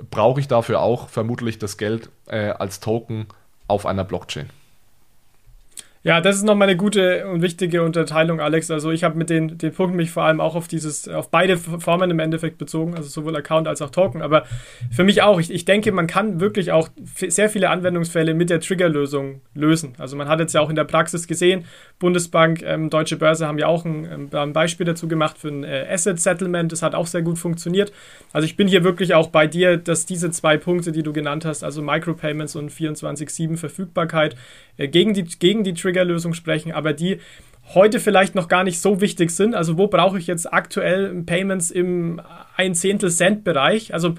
[0.10, 3.28] brauche ich dafür auch vermutlich das Geld äh, als Token
[3.67, 4.50] auf einer Blockchain.
[6.06, 8.70] Ja, das ist nochmal eine gute und wichtige Unterteilung, Alex.
[8.70, 11.56] Also ich habe mit den, den Punkten mich vor allem auch auf dieses, auf beide
[11.56, 14.22] Formen im Endeffekt bezogen, also sowohl Account als auch Token.
[14.22, 14.44] Aber
[14.92, 18.60] für mich auch, ich, ich denke, man kann wirklich auch sehr viele Anwendungsfälle mit der
[18.60, 19.94] Triggerlösung lösen.
[19.98, 21.63] Also man hat jetzt ja auch in der Praxis gesehen,
[22.00, 25.88] Bundesbank, ähm, Deutsche Börse haben ja auch ein, ein Beispiel dazu gemacht für ein äh,
[25.89, 26.74] Asset Settlement.
[26.74, 27.94] Das hat auch sehr gut funktioniert.
[28.34, 31.46] Also ich bin hier wirklich auch bei dir, dass diese zwei Punkte, die du genannt
[31.46, 34.36] hast, also Micropayments und 24-7 Verfügbarkeit,
[34.76, 37.20] äh, gegen die, gegen die Triggerlösung sprechen, aber die
[37.76, 39.56] heute vielleicht noch gar nicht so wichtig sind.
[39.56, 42.22] Also wo brauche ich jetzt aktuell Payments im
[42.58, 43.94] ein Zehntel Cent Bereich?
[43.94, 44.16] Also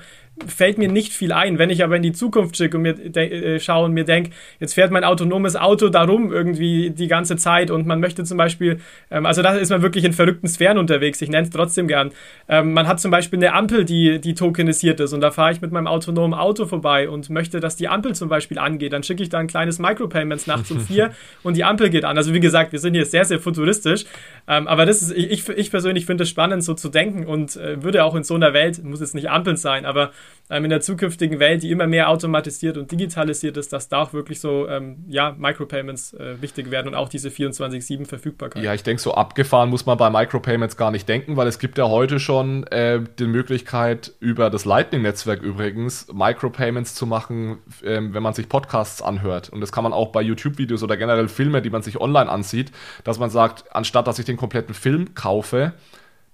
[0.47, 1.59] fällt mir nicht viel ein.
[1.59, 4.75] Wenn ich aber in die Zukunft schicke und mir äh, schaue und mir denke, jetzt
[4.75, 9.27] fährt mein autonomes Auto darum irgendwie die ganze Zeit und man möchte zum Beispiel, ähm,
[9.27, 11.23] also da ist man wirklich in verrückten Sphären unterwegs.
[11.23, 12.11] Ich nenne es trotzdem gern.
[12.49, 15.61] Ähm, man hat zum Beispiel eine Ampel, die, die tokenisiert ist und da fahre ich
[15.61, 18.93] mit meinem autonomen Auto vorbei und möchte, dass die Ampel zum Beispiel angeht.
[18.93, 21.13] Dann schicke ich da ein kleines Micropayments nachts um vier
[21.45, 22.17] und die Ampel geht an.
[22.19, 24.05] Also wie gesagt, wir sind hier sehr, sehr futuristisch.
[24.49, 27.83] Ähm, aber das ist, ich, ich persönlich finde es spannend, so zu denken und äh,
[27.83, 30.11] würde auch in so einer Welt, muss jetzt nicht Ampeln sein, aber
[30.51, 34.41] in der zukünftigen Welt, die immer mehr automatisiert und digitalisiert ist, dass da auch wirklich
[34.41, 38.63] so ähm, ja, Micropayments äh, wichtig werden und auch diese 24-7 Verfügbarkeit.
[38.63, 41.79] Ja, ich denke, so abgefahren muss man bei Micropayments gar nicht denken, weil es gibt
[41.79, 48.23] ja heute schon äh, die Möglichkeit, über das Lightning-Netzwerk übrigens Micropayments zu machen, äh, wenn
[48.23, 49.49] man sich Podcasts anhört.
[49.49, 52.71] Und das kann man auch bei YouTube-Videos oder generell Filme, die man sich online ansieht,
[53.03, 55.73] dass man sagt, anstatt dass ich den kompletten Film kaufe,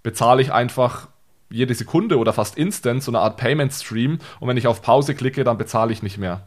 [0.03, 1.09] bezahle ich einfach
[1.50, 5.14] jede Sekunde oder fast instant so eine Art Payment Stream und wenn ich auf Pause
[5.14, 6.42] klicke, dann bezahle ich nicht mehr.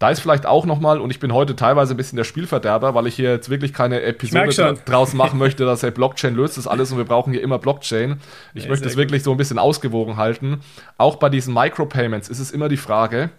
[0.00, 3.06] Da ist vielleicht auch nochmal, und ich bin heute teilweise ein bisschen der Spielverderber, weil
[3.06, 6.90] ich hier jetzt wirklich keine Episode draußen machen möchte, dass hey, Blockchain löst das alles
[6.90, 8.20] und wir brauchen hier immer Blockchain.
[8.54, 10.60] Ich nee, möchte es wirklich so ein bisschen ausgewogen halten.
[10.98, 13.30] Auch bei diesen Micropayments ist es immer die Frage,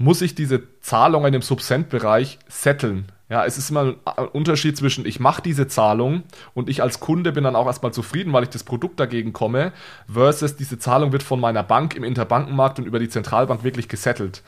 [0.00, 3.12] muss ich diese Zahlungen im Subcent-Bereich setteln?
[3.28, 6.22] Ja, es ist immer ein Unterschied zwischen, ich mache diese Zahlung
[6.54, 9.72] und ich als Kunde bin dann auch erstmal zufrieden, weil ich das Produkt dagegen komme,
[10.10, 14.42] versus diese Zahlung wird von meiner Bank im Interbankenmarkt und über die Zentralbank wirklich gesettelt.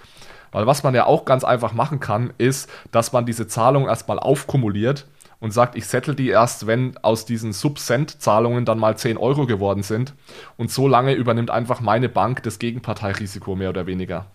[0.53, 4.19] Weil was man ja auch ganz einfach machen kann, ist, dass man diese Zahlung erstmal
[4.19, 5.07] aufkumuliert
[5.39, 9.83] und sagt, ich settle die erst, wenn aus diesen Subcent-Zahlungen dann mal 10 Euro geworden
[9.83, 10.15] sind.
[10.57, 14.27] Und so lange übernimmt einfach meine Bank das Gegenparteirisiko mehr oder weniger.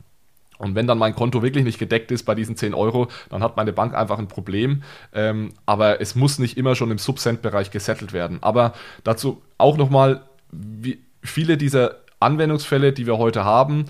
[0.57, 3.57] Und wenn dann mein Konto wirklich nicht gedeckt ist bei diesen 10 Euro, dann hat
[3.57, 4.83] meine Bank einfach ein Problem.
[5.13, 8.39] Ähm, aber es muss nicht immer schon im Subcent-Bereich gesettelt werden.
[8.41, 13.85] Aber dazu auch nochmal, wie viele dieser Anwendungsfälle, die wir heute haben,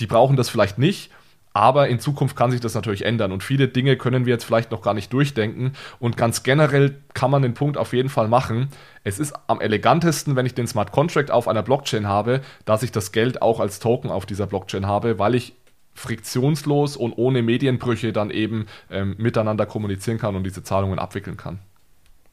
[0.00, 1.10] die brauchen das vielleicht nicht.
[1.54, 4.70] Aber in Zukunft kann sich das natürlich ändern und viele Dinge können wir jetzt vielleicht
[4.70, 5.72] noch gar nicht durchdenken.
[5.98, 8.68] Und ganz generell kann man den Punkt auf jeden Fall machen.
[9.04, 12.90] Es ist am elegantesten, wenn ich den Smart Contract auf einer Blockchain habe, dass ich
[12.90, 15.52] das Geld auch als Token auf dieser Blockchain habe, weil ich
[15.94, 21.60] friktionslos und ohne Medienbrüche dann eben ähm, miteinander kommunizieren kann und diese Zahlungen abwickeln kann.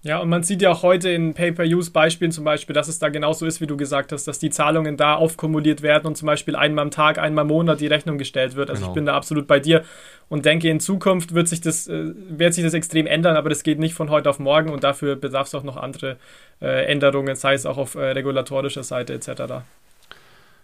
[0.02, 3.46] Ja, und man sieht ja auch heute in Pay-Per-Use-Beispielen zum Beispiel, dass es da genauso
[3.46, 6.84] ist, wie du gesagt hast, dass die Zahlungen da aufkumuliert werden und zum Beispiel einmal
[6.84, 8.70] am Tag, einmal im Monat die Rechnung gestellt wird.
[8.70, 8.92] Also genau.
[8.92, 9.84] ich bin da absolut bei dir
[10.30, 13.62] und denke, in Zukunft wird sich, das, äh, wird sich das extrem ändern, aber das
[13.62, 16.16] geht nicht von heute auf morgen und dafür bedarf es auch noch andere
[16.62, 19.66] äh, Änderungen, sei es auch auf äh, regulatorischer Seite etc.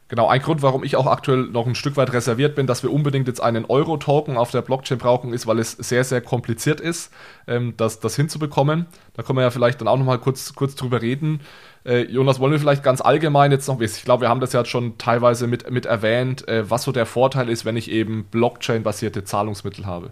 [0.08, 2.92] Genau, ein Grund, warum ich auch aktuell noch ein Stück weit reserviert bin, dass wir
[2.92, 7.12] unbedingt jetzt einen Euro-Token auf der Blockchain brauchen, ist, weil es sehr, sehr kompliziert ist,
[7.48, 8.86] ähm, das, das hinzubekommen.
[9.14, 11.42] Da können wir ja vielleicht dann auch nochmal kurz, kurz drüber reden.
[11.86, 14.64] Äh, Jonas, wollen wir vielleicht ganz allgemein jetzt noch, ich glaube, wir haben das ja
[14.64, 19.24] schon teilweise mit, mit erwähnt, äh, was so der Vorteil ist, wenn ich eben Blockchain-basierte
[19.24, 20.12] Zahlungsmittel habe.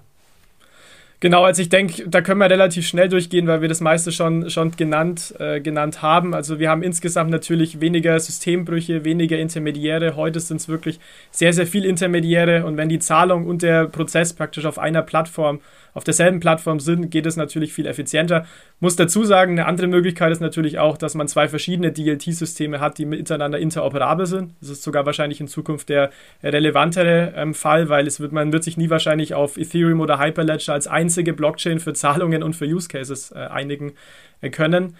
[1.24, 4.50] Genau, also ich denke, da können wir relativ schnell durchgehen, weil wir das meiste schon,
[4.50, 6.34] schon genannt, äh, genannt haben.
[6.34, 10.18] Also wir haben insgesamt natürlich weniger Systembrüche, weniger Intermediäre.
[10.18, 11.00] Heute sind es wirklich
[11.32, 12.66] sehr, sehr viel Intermediäre.
[12.66, 15.62] Und wenn die Zahlung und der Prozess praktisch auf einer Plattform
[15.94, 18.46] auf derselben Plattform sind, geht es natürlich viel effizienter.
[18.80, 22.98] Muss dazu sagen, eine andere Möglichkeit ist natürlich auch, dass man zwei verschiedene DLT-Systeme hat,
[22.98, 24.54] die miteinander interoperabel sind.
[24.60, 26.10] Das ist sogar wahrscheinlich in Zukunft der
[26.42, 30.74] relevantere ähm, Fall, weil es wird, man wird sich nie wahrscheinlich auf Ethereum oder Hyperledger
[30.74, 33.94] als einzige Blockchain für Zahlungen und für Use Cases äh, einigen
[34.42, 34.96] äh, können.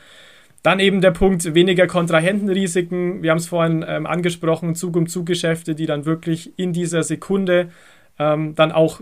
[0.64, 3.22] Dann eben der Punkt weniger Kontrahentenrisiken.
[3.22, 7.70] Wir haben es vorhin ähm, angesprochen, Zug-um-Zug-Geschäfte, die dann wirklich in dieser Sekunde
[8.18, 9.02] ähm, dann auch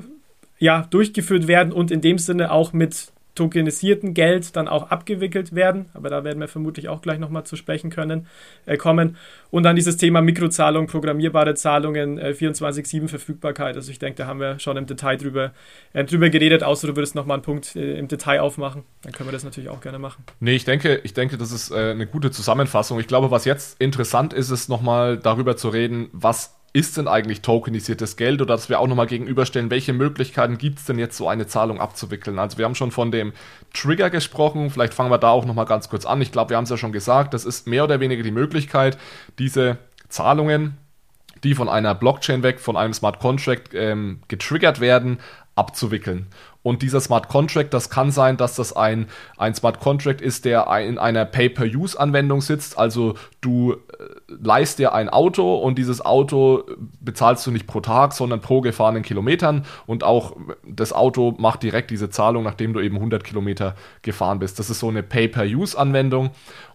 [0.61, 5.85] ja, durchgeführt werden und in dem Sinne auch mit tokenisierten Geld dann auch abgewickelt werden.
[5.95, 8.27] Aber da werden wir vermutlich auch gleich nochmal zu sprechen können,
[8.67, 9.17] äh, kommen.
[9.49, 13.75] Und dann dieses Thema Mikrozahlung, programmierbare Zahlungen, äh, 24-7 Verfügbarkeit.
[13.75, 15.51] Also ich denke, da haben wir schon im Detail drüber,
[15.93, 18.83] äh, drüber geredet, außer du würdest nochmal einen Punkt äh, im Detail aufmachen.
[19.01, 20.23] Dann können wir das natürlich auch gerne machen.
[20.39, 22.99] Nee, ich denke, ich denke, das ist äh, eine gute Zusammenfassung.
[22.99, 27.41] Ich glaube, was jetzt interessant ist, ist nochmal darüber zu reden, was ist denn eigentlich
[27.41, 31.27] tokenisiertes Geld oder dass wir auch nochmal gegenüberstellen, welche Möglichkeiten gibt es denn jetzt so
[31.27, 32.39] eine Zahlung abzuwickeln?
[32.39, 33.33] Also wir haben schon von dem
[33.73, 36.21] Trigger gesprochen, vielleicht fangen wir da auch nochmal ganz kurz an.
[36.21, 38.97] Ich glaube, wir haben es ja schon gesagt, das ist mehr oder weniger die Möglichkeit,
[39.37, 40.77] diese Zahlungen,
[41.43, 45.19] die von einer Blockchain weg, von einem Smart Contract ähm, getriggert werden,
[45.55, 46.27] abzuwickeln.
[46.63, 50.67] Und dieser Smart Contract, das kann sein, dass das ein, ein Smart Contract ist, der
[50.81, 52.77] in einer Pay-per-Use-Anwendung sitzt.
[52.77, 53.77] Also du äh,
[54.27, 56.63] leist dir ein Auto und dieses Auto
[56.99, 59.65] bezahlst du nicht pro Tag, sondern pro gefahrenen Kilometern.
[59.87, 60.35] Und auch
[60.67, 64.59] das Auto macht direkt diese Zahlung, nachdem du eben 100 Kilometer gefahren bist.
[64.59, 66.29] Das ist so eine Pay-per-Use-Anwendung.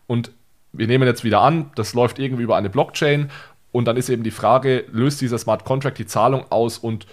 [0.08, 0.32] Und
[0.72, 3.30] wir nehmen jetzt wieder an, das läuft irgendwie über eine Blockchain.
[3.70, 7.06] Und dann ist eben die Frage, löst dieser Smart Contract die Zahlung aus und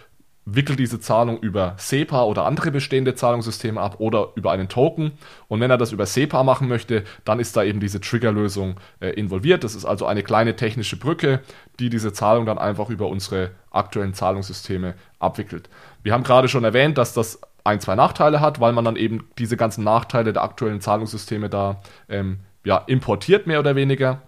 [0.45, 5.13] wickelt diese Zahlung über SEPA oder andere bestehende Zahlungssysteme ab oder über einen Token.
[5.47, 9.09] Und wenn er das über SEPA machen möchte, dann ist da eben diese Triggerlösung äh,
[9.09, 9.63] involviert.
[9.63, 11.41] Das ist also eine kleine technische Brücke,
[11.79, 15.69] die diese Zahlung dann einfach über unsere aktuellen Zahlungssysteme abwickelt.
[16.03, 19.27] Wir haben gerade schon erwähnt, dass das ein, zwei Nachteile hat, weil man dann eben
[19.37, 24.21] diese ganzen Nachteile der aktuellen Zahlungssysteme da ähm, ja, importiert, mehr oder weniger.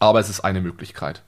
[0.00, 1.22] Aber es ist eine Möglichkeit.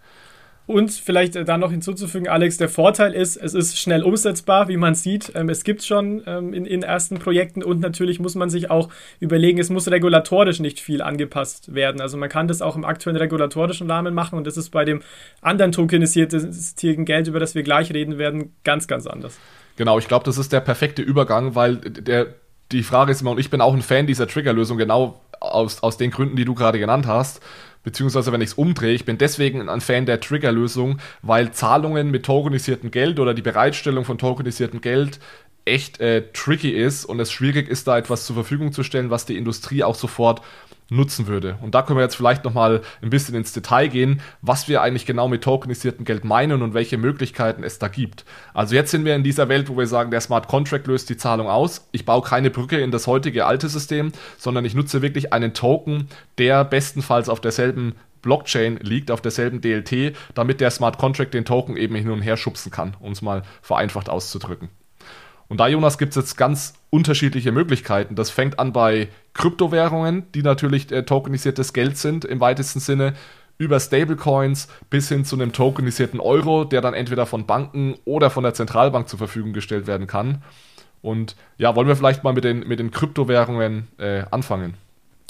[0.67, 4.77] Und vielleicht äh, da noch hinzuzufügen, Alex, der Vorteil ist, es ist schnell umsetzbar, wie
[4.77, 5.31] man sieht.
[5.37, 8.89] Ähm, es gibt schon ähm, in, in ersten Projekten und natürlich muss man sich auch
[9.21, 12.01] überlegen, es muss regulatorisch nicht viel angepasst werden.
[12.01, 15.03] Also man kann das auch im aktuellen regulatorischen Rahmen machen und das ist bei dem
[15.41, 19.39] anderen tokenisierten Geld, über das wir gleich reden werden, ganz, ganz anders.
[19.77, 22.27] Genau, ich glaube, das ist der perfekte Übergang, weil der,
[22.73, 25.97] die Frage ist immer, und ich bin auch ein Fan dieser Triggerlösung, genau aus, aus
[25.97, 27.41] den Gründen, die du gerade genannt hast
[27.87, 32.27] beziehungsweise wenn ich es umdrehe, ich bin deswegen ein Fan der Triggerlösung, weil Zahlungen mit
[32.27, 35.21] tokenisiertem Geld oder die Bereitstellung von tokenisiertem Geld
[35.65, 39.25] echt äh, tricky ist und es schwierig ist, da etwas zur Verfügung zu stellen, was
[39.25, 40.43] die Industrie auch sofort
[40.89, 41.59] nutzen würde.
[41.63, 45.07] Und da können wir jetzt vielleicht nochmal ein bisschen ins Detail gehen, was wir eigentlich
[45.07, 48.25] genau mit tokenisiertem Geld meinen und welche Möglichkeiten es da gibt.
[48.55, 51.17] Also jetzt sind wir in dieser Welt, wo wir sagen, der Smart Contract löst die
[51.17, 51.89] Zahlung aus.
[51.93, 56.09] Ich baue keine Brücke in das heutige alte System, sondern ich nutze wirklich einen Token,
[56.39, 61.77] der bestenfalls auf derselben Blockchain liegt, auf derselben DLT, damit der Smart Contract den Token
[61.77, 64.69] eben hin und her schubsen kann, um es mal vereinfacht auszudrücken.
[65.49, 68.17] Und da, Jonas, gibt es jetzt ganz unterschiedliche Möglichkeiten.
[68.17, 73.15] Das fängt an bei Kryptowährungen, die natürlich äh, tokenisiertes Geld sind im weitesten Sinne,
[73.59, 78.43] über Stablecoins bis hin zu einem tokenisierten Euro, der dann entweder von Banken oder von
[78.43, 80.43] der Zentralbank zur Verfügung gestellt werden kann.
[81.01, 84.75] Und ja, wollen wir vielleicht mal mit den, mit den Kryptowährungen äh, anfangen?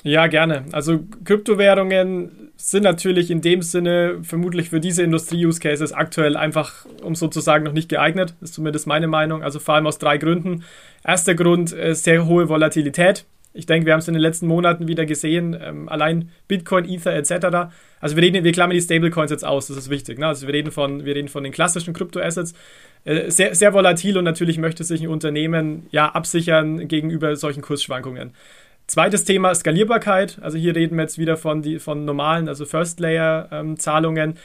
[0.02, 0.64] Ja, gerne.
[0.72, 7.64] Also Kryptowährungen sind natürlich in dem Sinne vermutlich für diese Industrie-Use-Cases aktuell einfach, um sozusagen,
[7.64, 8.34] noch nicht geeignet.
[8.40, 9.42] Das ist zumindest meine Meinung.
[9.42, 10.64] Also vor allem aus drei Gründen.
[11.04, 13.26] Erster Grund, äh, sehr hohe Volatilität.
[13.56, 15.56] Ich denke, wir haben es in den letzten Monaten wieder gesehen.
[15.60, 17.70] Ähm, allein Bitcoin, Ether etc.
[18.00, 20.18] Also wir reden, wir klammern die Stablecoins jetzt aus, das ist wichtig.
[20.18, 20.26] Ne?
[20.26, 22.54] Also wir reden von, wir reden von den klassischen Kryptoassets.
[23.04, 28.32] Äh, sehr, sehr volatil und natürlich möchte sich ein Unternehmen ja absichern gegenüber solchen Kursschwankungen.
[28.86, 30.38] Zweites Thema Skalierbarkeit.
[30.40, 34.30] Also hier reden wir jetzt wieder von, die, von normalen, also First-Layer-Zahlungen.
[34.30, 34.36] Ähm,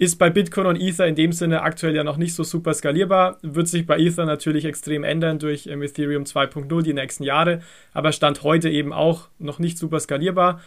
[0.00, 3.38] ist bei Bitcoin und Ether in dem Sinne aktuell ja noch nicht so super skalierbar.
[3.42, 8.12] Wird sich bei Ether natürlich extrem ändern durch ähm, Ethereum 2.0 die nächsten Jahre, aber
[8.12, 10.60] Stand heute eben auch noch nicht super skalierbar.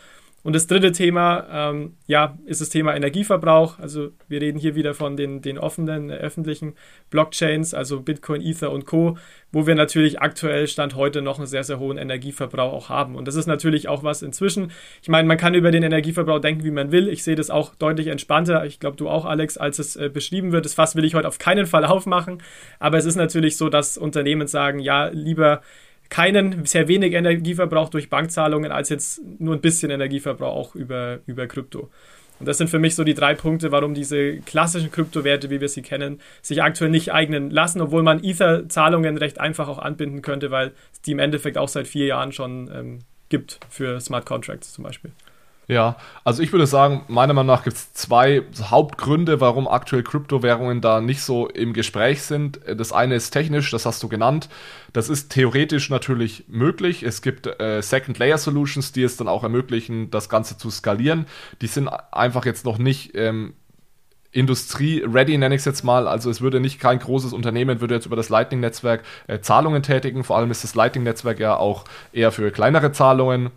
[0.44, 3.78] Und das dritte Thema, ähm, ja, ist das Thema Energieverbrauch.
[3.78, 6.74] Also wir reden hier wieder von den, den offenen, äh, öffentlichen
[7.12, 9.18] Blockchains, also Bitcoin, Ether und Co.,
[9.52, 13.16] wo wir natürlich aktuell Stand heute noch einen sehr, sehr hohen Energieverbrauch auch haben.
[13.16, 14.72] Und das ist natürlich auch was inzwischen.
[15.04, 17.08] Ich meine, man kann über den Energieverbrauch denken, wie man will.
[17.08, 18.66] Ich sehe das auch deutlich entspannter.
[18.66, 20.66] Ich glaube, du auch, Alex, als es äh, beschrieben wird.
[20.66, 22.42] Das Fass will ich heute auf keinen Fall aufmachen.
[22.80, 25.62] Aber es ist natürlich so, dass Unternehmen sagen, ja, lieber
[26.12, 31.48] keinen, sehr wenig Energieverbrauch durch Bankzahlungen, als jetzt nur ein bisschen Energieverbrauch auch über, über
[31.48, 31.90] Krypto.
[32.40, 35.70] Und das sind für mich so die drei Punkte, warum diese klassischen Kryptowerte, wie wir
[35.70, 40.52] sie kennen, sich aktuell nicht eignen lassen, obwohl man Ether-Zahlungen recht einfach auch anbinden könnte,
[40.52, 44.74] weil es die im Endeffekt auch seit vier Jahren schon ähm, gibt für Smart Contracts
[44.74, 45.12] zum Beispiel.
[45.72, 50.82] Ja, also ich würde sagen, meiner Meinung nach gibt es zwei Hauptgründe, warum aktuell Kryptowährungen
[50.82, 52.60] da nicht so im Gespräch sind.
[52.68, 54.50] Das eine ist technisch, das hast du genannt.
[54.92, 57.04] Das ist theoretisch natürlich möglich.
[57.04, 61.26] Es gibt äh, Second-Layer-Solutions, die es dann auch ermöglichen, das Ganze zu skalieren.
[61.62, 63.54] Die sind einfach jetzt noch nicht ähm,
[64.34, 66.10] Industrie-ready, nenne ich es jetzt mal.
[66.10, 70.26] Also es würde nicht kein großes Unternehmen würde jetzt über das Lightning-Netzwerk äh, Zahlungen tätigen.
[70.26, 73.52] Vor allem ist das Lightning-Netzwerk ja auch eher für kleinere Zahlungen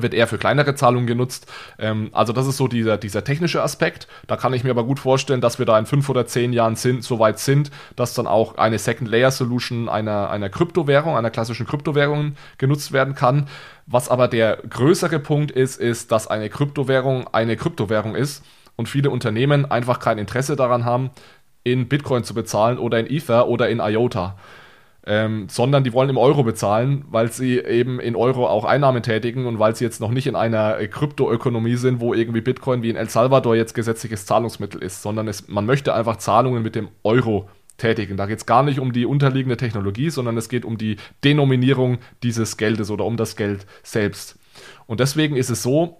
[0.00, 1.50] wird eher für kleinere Zahlungen genutzt.
[1.78, 4.08] Ähm, also das ist so dieser, dieser technische Aspekt.
[4.26, 6.76] Da kann ich mir aber gut vorstellen, dass wir da in fünf oder zehn Jahren
[6.76, 12.36] sind, so weit sind, dass dann auch eine Second-Layer-Solution einer, einer Kryptowährung, einer klassischen Kryptowährung
[12.56, 13.48] genutzt werden kann.
[13.86, 18.44] Was aber der größere Punkt ist, ist, dass eine Kryptowährung eine Kryptowährung ist
[18.76, 21.10] und viele Unternehmen einfach kein Interesse daran haben,
[21.64, 24.36] in Bitcoin zu bezahlen oder in Ether oder in IOTA
[25.06, 29.46] ähm, sondern die wollen im Euro bezahlen, weil sie eben in Euro auch Einnahmen tätigen
[29.46, 32.90] und weil sie jetzt noch nicht in einer äh, Kryptoökonomie sind, wo irgendwie Bitcoin wie
[32.90, 36.88] in El Salvador jetzt gesetzliches Zahlungsmittel ist, sondern es, man möchte einfach Zahlungen mit dem
[37.02, 38.16] Euro tätigen.
[38.16, 41.98] Da geht es gar nicht um die unterliegende Technologie, sondern es geht um die Denominierung
[42.22, 44.38] dieses Geldes oder um das Geld selbst.
[44.86, 45.98] Und deswegen ist es so,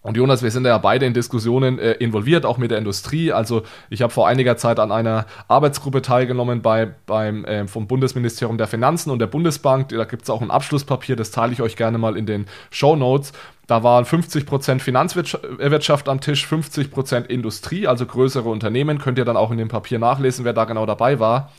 [0.00, 3.32] und Jonas, wir sind ja beide in Diskussionen äh, involviert, auch mit der Industrie.
[3.32, 8.58] Also ich habe vor einiger Zeit an einer Arbeitsgruppe teilgenommen bei, beim, äh, vom Bundesministerium
[8.58, 9.88] der Finanzen und der Bundesbank.
[9.88, 12.94] Da gibt es auch ein Abschlusspapier, das teile ich euch gerne mal in den Show
[12.94, 13.32] Notes.
[13.66, 18.98] Da waren 50% Finanzwirtschaft am Tisch, 50% Industrie, also größere Unternehmen.
[18.98, 21.52] Könnt ihr dann auch in dem Papier nachlesen, wer da genau dabei war.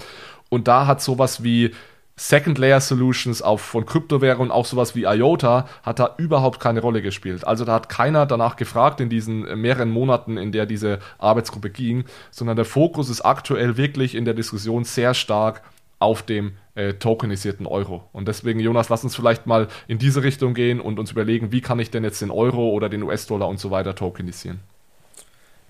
[0.50, 1.76] Und da hat sowas wie
[2.20, 7.02] Second Layer Solutions auf, von Kryptowährungen, auch sowas wie IOTA, hat da überhaupt keine Rolle
[7.02, 7.48] gespielt.
[7.48, 12.04] Also da hat keiner danach gefragt in diesen mehreren Monaten, in der diese Arbeitsgruppe ging,
[12.30, 15.62] sondern der Fokus ist aktuell wirklich in der Diskussion sehr stark
[16.00, 18.04] auf dem äh, tokenisierten Euro.
[18.12, 21.62] Und deswegen, Jonas, lass uns vielleicht mal in diese Richtung gehen und uns überlegen, wie
[21.62, 24.60] kann ich denn jetzt den Euro oder den US-Dollar und so weiter tokenisieren.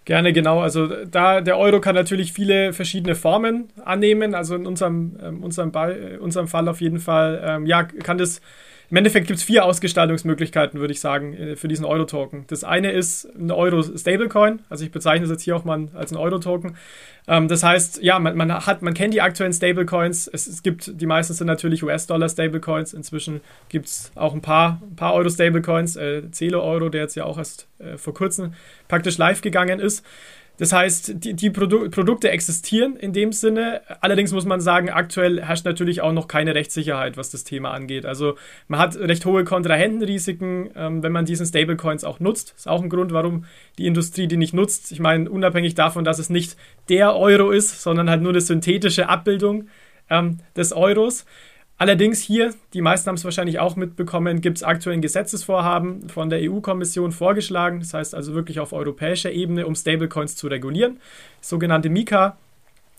[0.09, 0.59] Gerne, genau.
[0.59, 4.33] Also da der Euro kann natürlich viele verschiedene Formen annehmen.
[4.33, 8.17] Also in unserem, ähm, unserem, Ball, äh, unserem Fall auf jeden Fall, ähm, ja, kann
[8.17, 8.41] das
[8.89, 12.45] im Endeffekt gibt es vier Ausgestaltungsmöglichkeiten, würde ich sagen, äh, für diesen Euro-Token.
[12.47, 16.17] Das eine ist ein Euro-Stablecoin, also ich bezeichne es jetzt hier auch mal als ein
[16.17, 16.75] Euro-Token.
[17.27, 20.27] Ähm, das heißt, ja, man, man, hat, man kennt die aktuellen Stablecoins.
[20.27, 22.93] Es, es gibt, die meisten sind natürlich US-Dollar-Stablecoins.
[22.93, 25.95] Inzwischen gibt es auch ein paar, ein paar Euro-Stablecoins.
[25.95, 28.53] Äh, Celo Euro, der jetzt ja auch erst äh, vor kurzem
[28.87, 30.03] praktisch live gegangen ist.
[30.59, 33.81] Das heißt, die, die Produ Produkte existieren in dem Sinne.
[34.01, 38.05] Allerdings muss man sagen, aktuell herrscht natürlich auch noch keine Rechtssicherheit, was das Thema angeht.
[38.05, 38.35] Also
[38.67, 42.53] man hat recht hohe Kontrahentenrisiken, ähm, wenn man diesen Stablecoins auch nutzt.
[42.57, 43.45] Ist auch ein Grund, warum
[43.77, 44.91] die Industrie die nicht nutzt.
[44.91, 46.57] Ich meine, unabhängig davon, dass es nicht
[46.89, 49.69] der Euro ist, sondern halt nur eine synthetische Abbildung
[50.09, 51.25] ähm, des Euros.
[51.79, 56.29] Allerdings hier, die meisten haben es wahrscheinlich auch mitbekommen, gibt es aktuell ein Gesetzesvorhaben von
[56.29, 60.99] der EU-Kommission vorgeschlagen, das heißt also wirklich auf europäischer Ebene, um Stablecoins zu regulieren.
[61.39, 62.35] Sogenannte Mika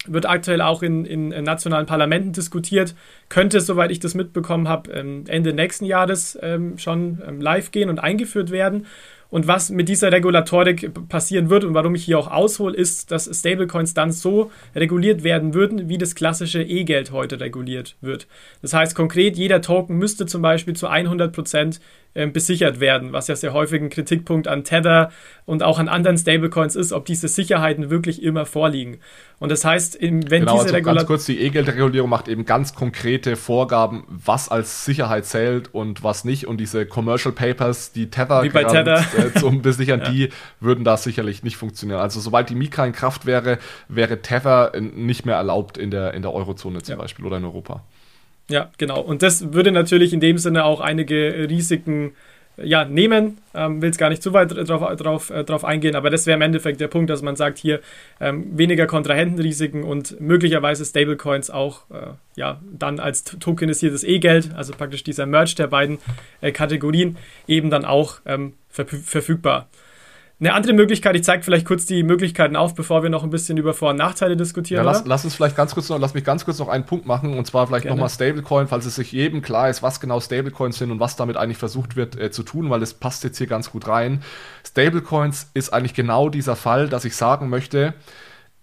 [0.06, 2.94] wird aktuell auch in, in, nationalen Parlamenten diskutiert,
[3.28, 7.90] könnte, soweit ich das mitbekommen habe, ähm, Ende nächsten Jahres ähm, schon ähm, live gehen
[7.90, 8.86] und eingeführt werden.
[9.30, 13.30] Und was mit dieser Regulatorik passieren wird und warum ich hier auch aushole, ist, dass
[13.32, 18.26] Stablecoins dann so reguliert werden würden, wie das klassische E-Geld heute reguliert wird.
[18.60, 21.80] Das heißt konkret, jeder Token müsste zum Beispiel zu 100 Prozent
[22.12, 25.12] besichert werden, was ja sehr häufig ein Kritikpunkt an Tether
[25.46, 28.98] und auch an anderen Stablecoins ist, ob diese Sicherheiten wirklich immer vorliegen.
[29.38, 30.96] Und das heißt, wenn genau, diese also Regulation.
[30.96, 36.24] Ganz kurz, die E-Geld-Regulierung macht eben ganz konkrete Vorgaben, was als Sicherheit zählt und was
[36.24, 36.46] nicht.
[36.46, 39.04] Und diese Commercial Papers, die Tether, Wie bei Tether.
[39.16, 40.10] Äh, zum Besichern, ja.
[40.10, 42.00] die würden da sicherlich nicht funktionieren.
[42.00, 46.22] Also sobald die Mika in Kraft wäre, wäre Tether nicht mehr erlaubt in der, in
[46.22, 46.98] der Eurozone zum ja.
[47.00, 47.84] Beispiel oder in Europa.
[48.50, 49.00] Ja, genau.
[49.00, 52.12] Und das würde natürlich in dem Sinne auch einige Risiken
[52.62, 53.38] ja, nehmen.
[53.54, 56.36] Ähm, Will es gar nicht zu weit drauf, drauf, äh, drauf eingehen, aber das wäre
[56.36, 57.80] im Endeffekt der Punkt, dass man sagt, hier
[58.20, 65.04] ähm, weniger Kontrahentenrisiken und möglicherweise Stablecoins auch äh, ja, dann als tokenisiertes E-Geld, also praktisch
[65.04, 65.98] dieser Merge der beiden
[66.40, 69.68] äh, Kategorien, eben dann auch ähm, verfügbar.
[70.40, 73.58] Eine andere Möglichkeit, ich zeige vielleicht kurz die Möglichkeiten auf, bevor wir noch ein bisschen
[73.58, 74.82] über Vor- und Nachteile diskutieren.
[74.82, 77.04] Ja, lass, lass, uns vielleicht ganz kurz noch, lass mich ganz kurz noch einen Punkt
[77.04, 80.78] machen und zwar vielleicht nochmal Stablecoin, falls es sich jedem klar ist, was genau Stablecoins
[80.78, 83.48] sind und was damit eigentlich versucht wird äh, zu tun, weil das passt jetzt hier
[83.48, 84.22] ganz gut rein.
[84.66, 87.92] Stablecoins ist eigentlich genau dieser Fall, dass ich sagen möchte,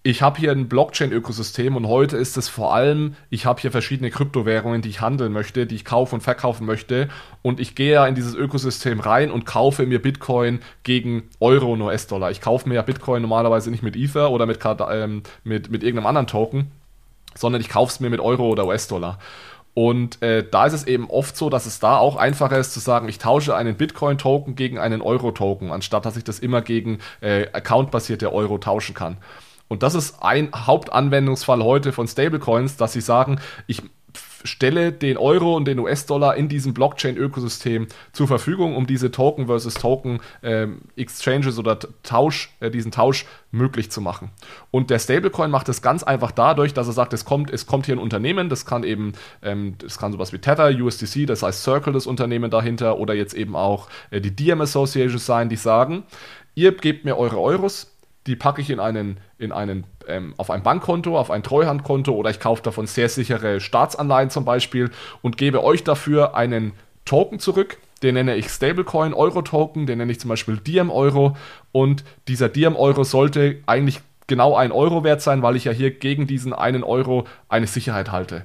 [0.03, 4.09] ich habe hier ein Blockchain-Ökosystem und heute ist es vor allem, ich habe hier verschiedene
[4.09, 7.09] Kryptowährungen, die ich handeln möchte, die ich kaufen und verkaufen möchte
[7.41, 11.81] und ich gehe ja in dieses Ökosystem rein und kaufe mir Bitcoin gegen Euro und
[11.81, 12.31] US-Dollar.
[12.31, 16.07] Ich kaufe mir ja Bitcoin normalerweise nicht mit Ether oder mit, ähm, mit, mit irgendeinem
[16.07, 16.71] anderen Token,
[17.35, 19.19] sondern ich kaufe es mir mit Euro oder US-Dollar.
[19.73, 22.79] Und äh, da ist es eben oft so, dass es da auch einfacher ist zu
[22.79, 27.45] sagen, ich tausche einen Bitcoin-Token gegen einen Euro-Token, anstatt dass ich das immer gegen äh,
[27.53, 29.17] accountbasierte Euro tauschen kann.
[29.67, 33.83] Und das ist ein Hauptanwendungsfall heute von Stablecoins, dass sie sagen, ich
[34.43, 39.75] stelle den Euro und den US-Dollar in diesem Blockchain-Ökosystem zur Verfügung, um diese Token versus
[39.75, 44.31] Token ähm, Exchanges oder Tausch, äh, diesen Tausch möglich zu machen.
[44.71, 47.85] Und der Stablecoin macht es ganz einfach dadurch, dass er sagt, es kommt, es kommt
[47.85, 51.63] hier ein Unternehmen, das kann eben, ähm, das kann sowas wie Tether, USDC, das heißt
[51.63, 56.03] Circle, das Unternehmen dahinter, oder jetzt eben auch äh, die Diem Associations sein, die sagen,
[56.55, 57.96] ihr gebt mir eure Euros,
[58.27, 62.29] die packe ich in einen, in einen, ähm, auf ein Bankkonto, auf ein Treuhandkonto oder
[62.29, 66.73] ich kaufe davon sehr sichere Staatsanleihen zum Beispiel und gebe euch dafür einen
[67.05, 67.77] Token zurück.
[68.03, 71.35] Den nenne ich Stablecoin Euro Token, den nenne ich zum Beispiel Diem Euro
[71.71, 75.91] und dieser Diem Euro sollte eigentlich genau ein Euro wert sein, weil ich ja hier
[75.91, 78.43] gegen diesen einen Euro eine Sicherheit halte.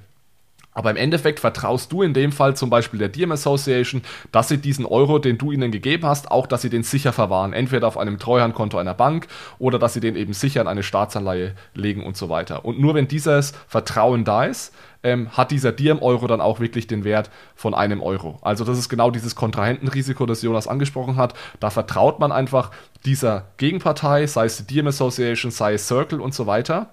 [0.74, 4.58] Aber im Endeffekt vertraust du in dem Fall zum Beispiel der Diem Association, dass sie
[4.58, 7.52] diesen Euro, den du ihnen gegeben hast, auch, dass sie den sicher verwahren.
[7.52, 9.26] Entweder auf einem Treuhandkonto einer Bank
[9.58, 12.64] oder dass sie den eben sicher in eine Staatsanleihe legen und so weiter.
[12.64, 17.04] Und nur wenn dieses Vertrauen da ist, ähm, hat dieser Diem-Euro dann auch wirklich den
[17.04, 18.38] Wert von einem Euro.
[18.42, 21.34] Also das ist genau dieses Kontrahentenrisiko, das Jonas angesprochen hat.
[21.60, 22.70] Da vertraut man einfach
[23.04, 26.90] dieser Gegenpartei, sei es die Diem Association, sei es Circle und so weiter.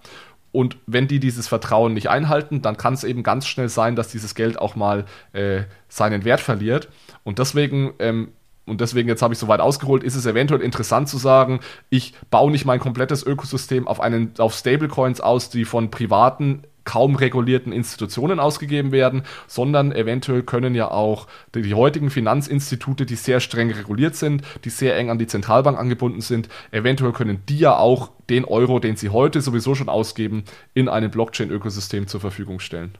[0.52, 4.10] Und wenn die dieses Vertrauen nicht einhalten, dann kann es eben ganz schnell sein, dass
[4.10, 6.89] dieses Geld auch mal äh, seinen Wert verliert.
[7.24, 8.30] Und deswegen, ähm,
[8.66, 12.14] und deswegen jetzt habe ich so weit ausgeholt, ist es eventuell interessant zu sagen, ich
[12.32, 17.72] baue nicht mein komplettes Ökosystem auf, einen, auf Stablecoins aus, die von privaten kaum regulierten
[17.72, 23.72] Institutionen ausgegeben werden, sondern eventuell können ja auch die, die, heutigen Finanzinstitute, die sehr streng
[23.72, 28.12] reguliert sind, die sehr eng an die Zentralbank angebunden sind, eventuell können die ja auch
[28.30, 32.94] den Euro, den sie heute sowieso schon ausgeben, in einem Blockchain-Ökosystem zur Verfügung stellen.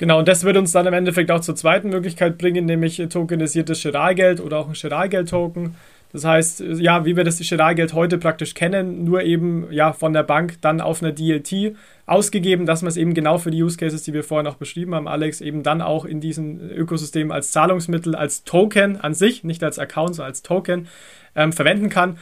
[0.00, 3.82] Genau, und das wird uns dann im Endeffekt auch zur zweiten Möglichkeit bringen, nämlich tokenisiertes
[3.82, 5.74] Giralgeld oder auch ein Giralgeld-Token.
[6.12, 10.24] Das heißt, ja, wie wir das Giralgeld heute praktisch kennen, nur eben ja von der
[10.24, 14.02] Bank dann auf einer DLT ausgegeben, dass man es eben genau für die Use Cases,
[14.02, 18.16] die wir vorher noch beschrieben haben, Alex, eben dann auch in diesem Ökosystem als Zahlungsmittel,
[18.16, 20.88] als Token an sich, nicht als Account, sondern als Token
[21.36, 22.18] ähm, verwenden kann.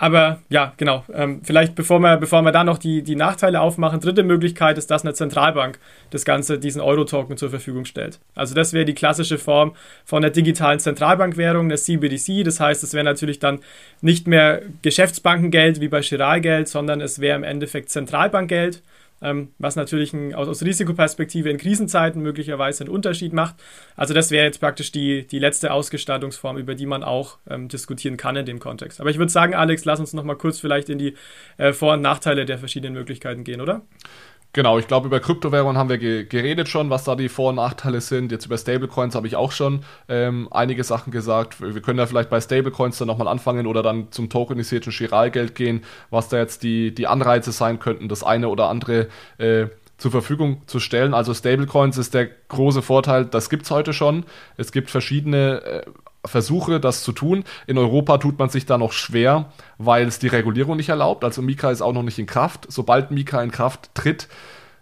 [0.00, 1.04] Aber ja, genau.
[1.12, 4.90] Ähm, vielleicht bevor wir, bevor wir da noch die, die Nachteile aufmachen, dritte Möglichkeit ist,
[4.90, 5.78] dass eine Zentralbank
[6.08, 8.18] das Ganze, diesen Euro-Token zur Verfügung stellt.
[8.34, 9.74] Also das wäre die klassische Form
[10.06, 12.44] von der digitalen Zentralbankwährung, der CBDC.
[12.44, 13.58] Das heißt, es wäre natürlich dann
[14.00, 18.82] nicht mehr Geschäftsbankengeld wie bei Giralgeld, sondern es wäre im Endeffekt Zentralbankgeld
[19.58, 23.56] was natürlich ein, aus, aus, Risikoperspektive in Krisenzeiten möglicherweise einen Unterschied macht.
[23.96, 28.16] Also das wäre jetzt praktisch die, die letzte Ausgestattungsform, über die man auch ähm, diskutieren
[28.16, 29.00] kann in dem Kontext.
[29.00, 31.14] Aber ich würde sagen, Alex, lass uns noch mal kurz vielleicht in die
[31.58, 33.82] äh, Vor- und Nachteile der verschiedenen Möglichkeiten gehen, oder?
[34.52, 37.54] Genau, ich glaube, über Kryptowährungen haben wir ge geredet schon, was da die Vor- und
[37.56, 38.32] Nachteile sind.
[38.32, 41.60] Jetzt über Stablecoins habe ich auch schon ähm, einige Sachen gesagt.
[41.60, 45.84] Wir können ja vielleicht bei Stablecoins dann nochmal anfangen oder dann zum tokenisierten Chiralgeld gehen,
[46.10, 49.06] was da jetzt die, die Anreize sein könnten, das eine oder andere
[49.38, 49.66] äh,
[49.98, 51.14] zur Verfügung zu stellen.
[51.14, 54.24] Also Stablecoins ist der große Vorteil, das gibt es heute schon.
[54.56, 55.82] Es gibt verschiedene äh,
[56.24, 57.44] Versuche, das zu tun.
[57.66, 61.24] In Europa tut man sich da noch schwer, weil es die Regulierung nicht erlaubt.
[61.24, 62.66] Also Mika ist auch noch nicht in Kraft.
[62.68, 64.28] Sobald Mika in Kraft tritt,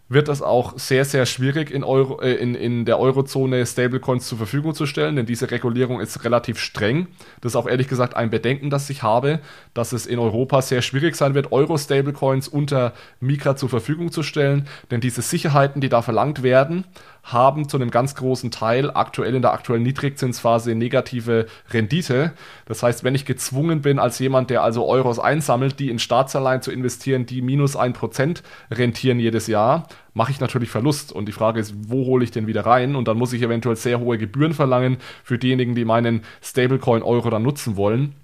[0.08, 4.38] wird es auch sehr, sehr schwierig in, Euro, äh, in, in der Eurozone Stablecoins zur
[4.38, 7.08] Verfügung zu stellen, denn diese Regulierung ist relativ streng.
[7.40, 9.40] Das ist auch ehrlich gesagt ein Bedenken, das ich habe,
[9.74, 14.66] dass es in Europa sehr schwierig sein wird, Euro-Stablecoins unter Mika zur Verfügung zu stellen,
[14.90, 16.84] denn diese Sicherheiten, die da verlangt werden,
[17.22, 22.32] haben zu einem ganz großen Teil aktuell in der aktuellen Niedrigzinsphase negative Rendite.
[22.66, 26.62] Das heißt, wenn ich gezwungen bin, als jemand, der also Euros einsammelt, die in Staatsanleihen
[26.62, 31.12] zu investieren, die minus ein Prozent rentieren jedes Jahr, mache ich natürlich Verlust.
[31.12, 32.96] Und die Frage ist, wo hole ich den wieder rein?
[32.96, 37.30] Und dann muss ich eventuell sehr hohe Gebühren verlangen für diejenigen, die meinen Stablecoin Euro
[37.30, 38.14] dann nutzen wollen.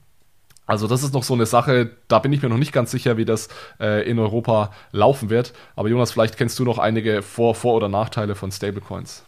[0.66, 3.16] Also das ist noch so eine Sache, da bin ich mir noch nicht ganz sicher,
[3.16, 3.48] wie das
[3.80, 5.52] äh, in Europa laufen wird.
[5.76, 9.24] Aber Jonas, vielleicht kennst du noch einige Vor-, Vor oder Nachteile von Stablecoins.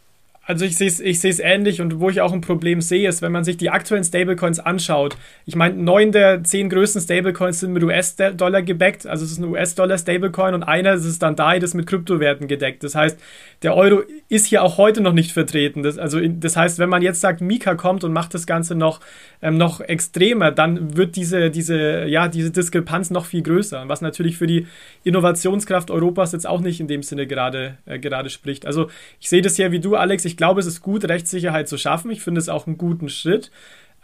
[0.46, 3.32] Also ich sehe es ich ähnlich und wo ich auch ein Problem sehe, ist, wenn
[3.32, 5.16] man sich die aktuellen Stablecoins anschaut.
[5.44, 9.08] Ich meine, neun der zehn größten Stablecoins sind mit US-Dollar gebackt.
[9.08, 12.84] Also es ist ein US-Dollar-Stablecoin und einer das ist dann DAI, das mit Kryptowerten gedeckt.
[12.84, 13.18] Das heißt,
[13.62, 15.82] der Euro ist hier auch heute noch nicht vertreten.
[15.82, 19.00] Das, also das heißt, wenn man jetzt sagt, Mika kommt und macht das Ganze noch,
[19.42, 23.84] ähm, noch extremer, dann wird diese, diese, ja, diese Diskrepanz noch viel größer.
[23.88, 24.68] Was natürlich für die
[25.02, 28.64] Innovationskraft Europas jetzt auch nicht in dem Sinne gerade, äh, gerade spricht.
[28.64, 28.88] Also
[29.18, 30.24] ich sehe das ja wie du, Alex.
[30.24, 32.10] Ich ich glaube, es ist gut, Rechtssicherheit zu schaffen.
[32.10, 33.50] Ich finde es auch einen guten Schritt.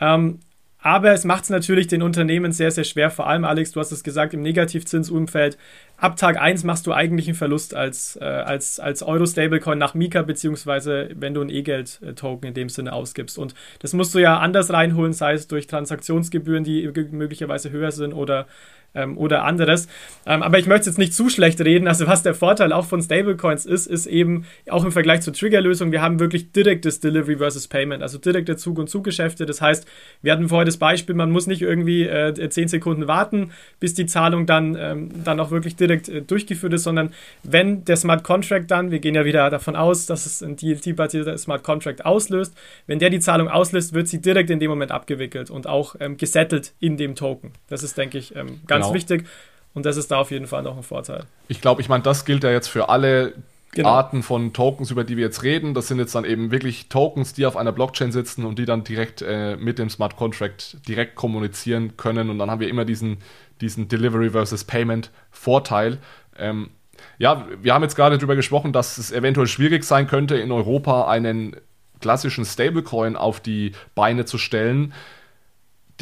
[0.00, 0.38] Ähm,
[0.78, 3.10] aber es macht es natürlich den Unternehmen sehr, sehr schwer.
[3.10, 5.58] Vor allem, Alex, du hast es gesagt, im Negativzinsumfeld.
[5.98, 10.22] Ab Tag 1 machst du eigentlich einen Verlust als, äh, als, als Euro-Stablecoin nach Mika,
[10.22, 13.36] beziehungsweise wenn du ein E-Geld-Token in dem Sinne ausgibst.
[13.36, 18.14] Und das musst du ja anders reinholen, sei es durch Transaktionsgebühren, die möglicherweise höher sind
[18.14, 18.46] oder
[18.94, 19.88] ähm, oder anderes.
[20.26, 21.88] Ähm, aber ich möchte jetzt nicht zu schlecht reden.
[21.88, 25.92] Also was der Vorteil auch von Stablecoins ist, ist eben auch im Vergleich zur Triggerlösung,
[25.92, 29.46] wir haben wirklich direktes Delivery versus Payment, also direkte Zug- und Zuggeschäfte.
[29.46, 29.86] Das heißt,
[30.22, 34.06] wir hatten vorher das Beispiel, man muss nicht irgendwie äh, 10 Sekunden warten, bis die
[34.06, 37.12] Zahlung dann, ähm, dann auch wirklich direkt äh, durchgeführt ist, sondern
[37.42, 41.36] wenn der Smart Contract dann, wir gehen ja wieder davon aus, dass es ein DLT-basierter
[41.38, 42.54] Smart Contract auslöst,
[42.86, 46.16] wenn der die Zahlung auslöst, wird sie direkt in dem Moment abgewickelt und auch ähm,
[46.16, 47.52] gesettelt in dem Token.
[47.68, 48.94] Das ist, denke ich, ähm, ganz genau.
[48.94, 49.26] wichtig.
[49.74, 51.24] Und das ist da auf jeden Fall noch ein Vorteil.
[51.48, 53.32] Ich glaube, ich meine, das gilt ja jetzt für alle
[53.72, 53.88] genau.
[53.88, 55.72] Arten von Tokens, über die wir jetzt reden.
[55.72, 58.84] Das sind jetzt dann eben wirklich Tokens, die auf einer Blockchain sitzen und die dann
[58.84, 62.28] direkt äh, mit dem Smart Contract direkt kommunizieren können.
[62.28, 63.18] Und dann haben wir immer diesen,
[63.60, 65.98] diesen Delivery versus Payment Vorteil.
[66.38, 66.70] Ähm,
[67.18, 71.08] Ja, wir haben jetzt gerade darüber gesprochen, dass es eventuell schwierig sein könnte, in Europa
[71.08, 71.56] einen
[72.00, 74.92] klassischen Stablecoin auf die Beine zu stellen.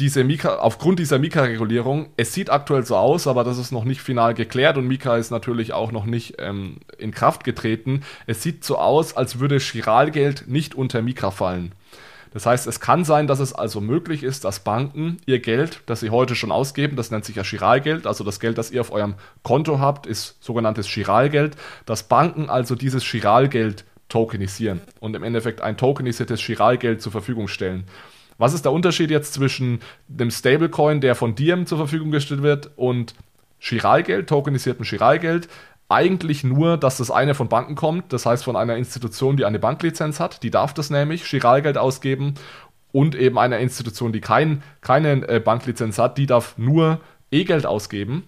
[0.01, 4.01] Diese Mika, aufgrund dieser Mika-Regulierung, es sieht aktuell so aus, aber das ist noch nicht
[4.01, 8.01] final geklärt und Mika ist natürlich auch noch nicht ähm, in Kraft getreten.
[8.25, 11.73] Es sieht so aus, als würde Chiralgeld nicht unter Mika fallen.
[12.33, 15.99] Das heißt, es kann sein, dass es also möglich ist, dass Banken ihr Geld, das
[15.99, 18.91] sie heute schon ausgeben, das nennt sich ja Chiralgeld, also das Geld, das ihr auf
[18.91, 25.61] eurem Konto habt, ist sogenanntes Chiralgeld, dass Banken also dieses Chiralgeld tokenisieren und im Endeffekt
[25.61, 27.85] ein tokenisiertes Chiralgeld zur Verfügung stellen.
[28.41, 32.71] Was ist der Unterschied jetzt zwischen dem Stablecoin, der von Diem zur Verfügung gestellt wird,
[32.75, 33.13] und
[33.59, 35.47] Chiralgeld, tokenisiertem Chiralgeld?
[35.89, 39.59] Eigentlich nur, dass das eine von Banken kommt, das heißt von einer Institution, die eine
[39.59, 42.33] Banklizenz hat, die darf das nämlich, Chiralgeld ausgeben,
[42.91, 48.23] und eben einer Institution, die kein, keine äh, Banklizenz hat, die darf nur E-Geld ausgeben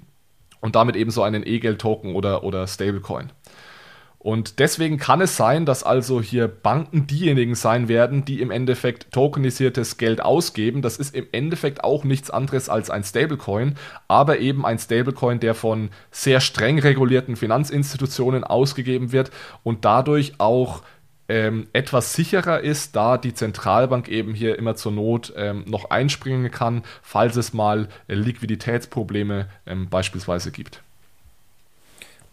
[0.62, 3.32] und damit eben so einen E-Geld-Token oder, oder Stablecoin.
[4.24, 9.12] Und deswegen kann es sein, dass also hier Banken diejenigen sein werden, die im Endeffekt
[9.12, 10.82] tokenisiertes Geld ausgeben.
[10.82, 13.76] Das ist im Endeffekt auch nichts anderes als ein Stablecoin,
[14.08, 19.30] aber eben ein Stablecoin, der von sehr streng regulierten Finanzinstitutionen ausgegeben wird
[19.62, 20.84] und dadurch auch
[21.28, 26.50] ähm, etwas sicherer ist, da die Zentralbank eben hier immer zur Not ähm, noch einspringen
[26.50, 30.82] kann, falls es mal äh, Liquiditätsprobleme ähm, beispielsweise gibt.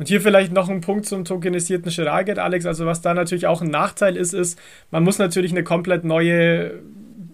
[0.01, 2.65] Und hier vielleicht noch ein Punkt zum tokenisierten Chiralgeld, Alex.
[2.65, 4.59] Also was da natürlich auch ein Nachteil ist, ist,
[4.91, 6.81] man muss natürlich eine komplett neue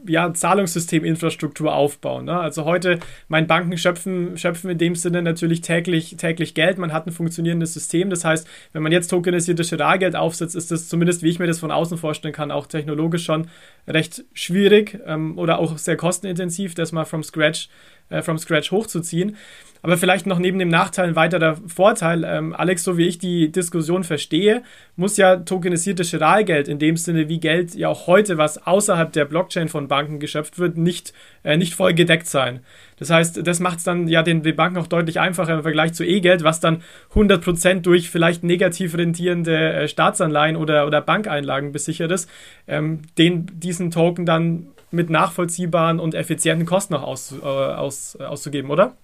[0.08, 2.24] ja, Zahlungssysteminfrastruktur aufbauen.
[2.24, 2.36] Ne?
[2.36, 2.98] Also heute,
[3.28, 6.76] meine Banken schöpfen, schöpfen in dem Sinne natürlich täglich, täglich Geld.
[6.78, 8.10] Man hat ein funktionierendes System.
[8.10, 11.60] Das heißt, wenn man jetzt tokenisiertes Chiralgeld aufsetzt, ist das zumindest, wie ich mir das
[11.60, 13.48] von außen vorstellen kann, auch technologisch schon
[13.86, 17.68] recht schwierig ähm, oder auch sehr kostenintensiv, das mal from scratch,
[18.08, 19.36] äh, from scratch hochzuziehen.
[19.82, 22.24] Aber vielleicht noch neben dem Nachteil ein weiterer Vorteil.
[22.24, 24.64] Ähm, Alex, so wie ich die Diskussion verstehe,
[24.96, 29.26] muss ja tokenisiertes Chiralgeld in dem Sinne wie Geld ja auch heute, was außerhalb der
[29.26, 31.12] Blockchain von Banken geschöpft wird, nicht,
[31.44, 32.60] äh, nicht voll gedeckt sein.
[32.98, 35.92] Das heißt, das macht es dann ja den, den Banken auch deutlich einfacher im Vergleich
[35.92, 36.82] zu E-Geld, was dann
[37.14, 42.28] 100% durch vielleicht negativ rentierende äh, Staatsanleihen oder, oder Bankeinlagen besichert ist,
[42.66, 48.24] ähm, den, diesen Token dann mit nachvollziehbaren und effizienten Kosten noch aus, äh, aus, äh,
[48.24, 48.96] auszugeben, oder?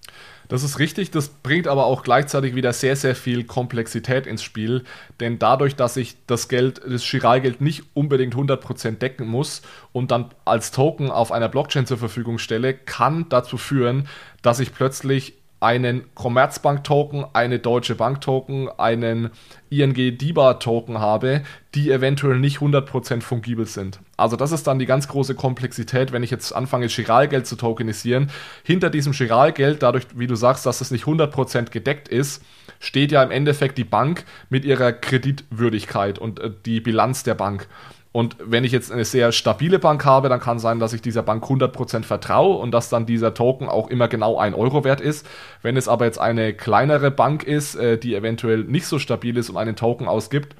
[0.48, 4.84] Das ist richtig, das bringt aber auch gleichzeitig wieder sehr, sehr viel Komplexität ins Spiel,
[5.18, 9.62] denn dadurch, dass ich das Geld, das Chiralgeld nicht unbedingt 100% decken muss
[9.92, 14.08] und dann als Token auf einer Blockchain zur Verfügung stelle, kann dazu führen,
[14.42, 19.30] dass ich plötzlich einen Commerzbank-Token, eine Deutsche Bank-Token, einen
[19.70, 21.42] ING DIBA-Token habe,
[21.76, 24.00] die eventuell nicht 100% fungibel sind.
[24.16, 28.30] Also das ist dann die ganz große Komplexität, wenn ich jetzt anfange, Chiralgeld zu tokenisieren.
[28.64, 32.42] Hinter diesem Chiralgeld, dadurch, wie du sagst, dass es nicht 100% gedeckt ist,
[32.80, 37.68] steht ja im Endeffekt die Bank mit ihrer Kreditwürdigkeit und äh, die Bilanz der Bank.
[38.12, 41.22] Und wenn ich jetzt eine sehr stabile Bank habe, dann kann sein, dass ich dieser
[41.22, 45.26] Bank 100% vertraue und dass dann dieser Token auch immer genau ein Euro wert ist.
[45.62, 49.48] Wenn es aber jetzt eine kleinere Bank ist, äh, die eventuell nicht so stabil ist
[49.48, 50.54] und einen Token ausgibt,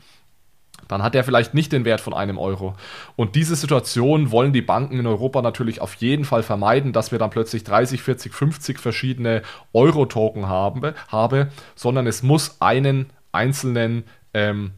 [0.89, 2.75] dann hat er vielleicht nicht den Wert von einem Euro.
[3.17, 7.19] Und diese Situation wollen die Banken in Europa natürlich auf jeden Fall vermeiden, dass wir
[7.19, 9.43] dann plötzlich 30, 40, 50 verschiedene
[9.73, 14.73] Euro-Token haben, habe, sondern es muss einen einzelnen ähm,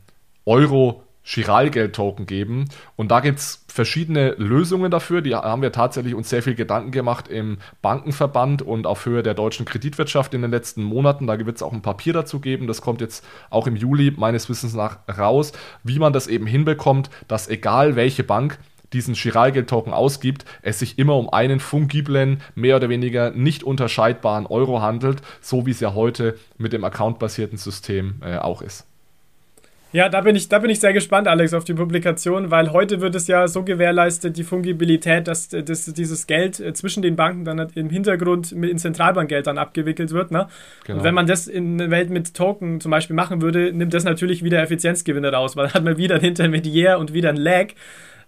[0.44, 2.66] Euro Chiralgeld-Token geben.
[2.96, 5.22] Und da gibt es verschiedene Lösungen dafür.
[5.22, 9.34] Die haben wir tatsächlich uns sehr viel Gedanken gemacht im Bankenverband und auf Höhe der
[9.34, 11.26] deutschen Kreditwirtschaft in den letzten Monaten.
[11.26, 12.66] Da wird es auch ein Papier dazu geben.
[12.66, 15.52] Das kommt jetzt auch im Juli meines Wissens nach raus,
[15.82, 18.58] wie man das eben hinbekommt, dass egal welche Bank
[18.92, 24.82] diesen Chiralgeld-Token ausgibt, es sich immer um einen fungiblen, mehr oder weniger nicht unterscheidbaren Euro
[24.82, 28.86] handelt, so wie es ja heute mit dem accountbasierten System äh, auch ist.
[29.94, 33.00] Ja, da bin ich, da bin ich sehr gespannt, Alex, auf die Publikation, weil heute
[33.00, 37.44] wird es ja so gewährleistet, die Fungibilität, dass, dass dieses Geld äh, zwischen den Banken
[37.44, 40.32] dann im Hintergrund in Zentralbankgeld dann abgewickelt wird.
[40.32, 40.48] Ne?
[40.82, 40.98] Genau.
[40.98, 44.02] Und wenn man das in der Welt mit Token zum Beispiel machen würde, nimmt das
[44.02, 47.68] natürlich wieder Effizienzgewinne raus, weil dann hat man wieder ein Intermediär und wieder ein Lag.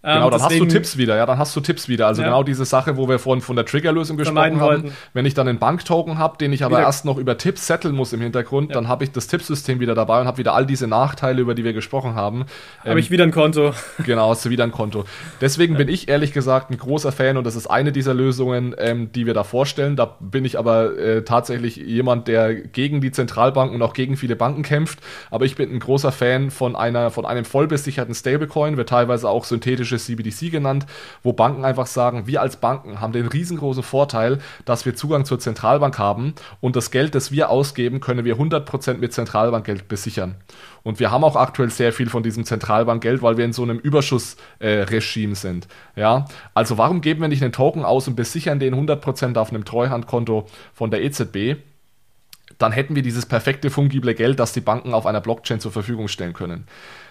[0.06, 2.06] Genau, ähm, dann deswegen, hast du Tipps wieder, ja, dann hast du Tipps wieder.
[2.06, 2.28] Also ja.
[2.28, 4.92] genau diese Sache, wo wir vorhin von der Triggerlösung gesprochen haben.
[5.14, 6.86] Wenn ich dann einen Banktoken habe, den ich aber wieder.
[6.86, 8.74] erst noch über Tipps setteln muss im Hintergrund, ja.
[8.74, 11.64] dann habe ich das Tippsystem wieder dabei und habe wieder all diese Nachteile, über die
[11.64, 12.44] wir gesprochen haben.
[12.80, 13.72] Habe ähm, ich wieder ein Konto.
[14.04, 15.04] Genau, hast du wieder ein Konto.
[15.40, 15.78] Deswegen ja.
[15.78, 19.26] bin ich ehrlich gesagt ein großer Fan und das ist eine dieser Lösungen, ähm, die
[19.26, 19.96] wir da vorstellen.
[19.96, 24.36] Da bin ich aber äh, tatsächlich jemand, der gegen die Zentralbanken und auch gegen viele
[24.36, 25.00] Banken kämpft.
[25.30, 29.44] Aber ich bin ein großer Fan von einer, von einem vollbesicherten Stablecoin, wird teilweise auch
[29.44, 30.86] synthetische klassische CBDC genannt,
[31.22, 35.38] wo Banken einfach sagen, wir als Banken haben den riesengroßen Vorteil, dass wir Zugang zur
[35.38, 40.36] Zentralbank haben und das Geld, das wir ausgeben, können wir 100% mit Zentralbankgeld besichern.
[40.82, 43.78] Und wir haben auch aktuell sehr viel von diesem Zentralbankgeld, weil wir in so einem
[43.78, 45.66] Überschussregime äh, sind.
[45.96, 49.64] Ja, also warum geben wir nicht einen Token aus und besichern den 100% auf einem
[49.64, 51.56] Treuhandkonto von der EZB?
[52.58, 56.08] Dann hätten wir dieses perfekte fungible Geld, das die Banken auf einer Blockchain zur Verfügung
[56.08, 56.66] stellen können.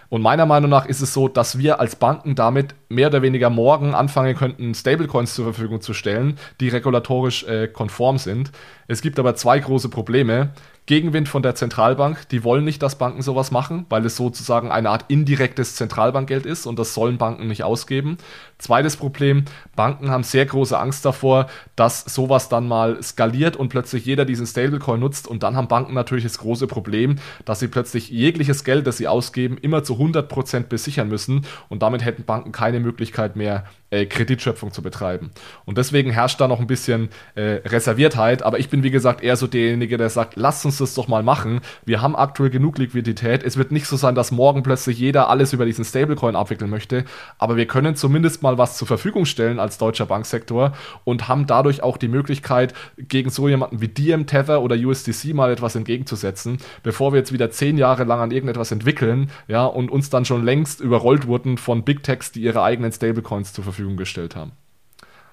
[0.09, 3.49] Und meiner Meinung nach ist es so, dass wir als Banken damit mehr oder weniger
[3.49, 8.51] morgen anfangen könnten, Stablecoins zur Verfügung zu stellen, die regulatorisch äh, konform sind.
[8.87, 10.51] Es gibt aber zwei große Probleme.
[10.85, 12.29] Gegenwind von der Zentralbank.
[12.29, 16.67] Die wollen nicht, dass Banken sowas machen, weil es sozusagen eine Art indirektes Zentralbankgeld ist
[16.67, 18.17] und das sollen Banken nicht ausgeben.
[18.59, 24.05] Zweites Problem, Banken haben sehr große Angst davor, dass sowas dann mal skaliert und plötzlich
[24.05, 28.09] jeder diesen Stablecoin nutzt und dann haben Banken natürlich das große Problem, dass sie plötzlich
[28.09, 32.79] jegliches Geld, das sie ausgeben, immer zu 100% besichern müssen und damit hätten Banken keine
[32.79, 33.65] Möglichkeit mehr,
[33.95, 35.31] äh, Kreditschöpfung zu betreiben.
[35.65, 39.37] Und deswegen herrscht da noch ein bisschen äh, Reserviertheit, aber ich bin wie gesagt eher
[39.37, 41.61] so derjenige, der sagt, lasst uns das doch mal machen.
[41.85, 43.43] Wir haben aktuell genug Liquidität.
[43.43, 47.05] Es wird nicht so sein, dass morgen plötzlich jeder alles über diesen Stablecoin abwickeln möchte,
[47.37, 50.73] aber wir können zumindest mal was zur Verfügung stellen als deutscher Banksektor
[51.03, 55.51] und haben dadurch auch die Möglichkeit, gegen so jemanden wie DM Tether oder USDC mal
[55.51, 60.09] etwas entgegenzusetzen, bevor wir jetzt wieder zehn Jahre lang an irgendetwas entwickeln, ja, und uns
[60.09, 63.97] dann schon längst überrollt wurden von Big Techs, die ihre eigenen Stablecoins zur Verfügung Verfügung
[63.97, 64.51] gestellt haben.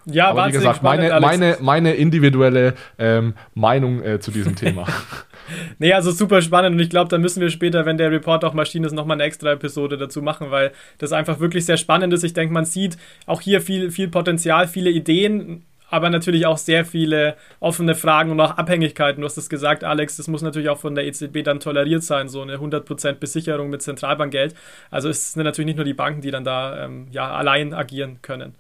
[0.05, 4.85] Ja, Aber wie gesagt, spannend, meine, meine, meine individuelle ähm, Meinung äh, zu diesem Thema.
[5.79, 8.53] nee, also super spannend und ich glaube, da müssen wir später, wenn der Report auch
[8.53, 12.25] Maschine ist, nochmal eine extra Episode dazu machen, weil das einfach wirklich sehr spannend ist.
[12.25, 12.97] Ich denke, man sieht
[13.27, 18.41] auch hier viel, viel Potenzial, viele Ideen, aber natürlich auch sehr viele offene Fragen und
[18.41, 19.21] auch Abhängigkeiten.
[19.21, 22.29] Du hast es gesagt, Alex, das muss natürlich auch von der EZB dann toleriert sein,
[22.29, 24.55] so eine 100% Besicherung mit Zentralbankgeld.
[24.91, 28.21] Also es sind natürlich nicht nur die Banken, die dann da ähm, ja, allein agieren
[28.23, 28.55] können.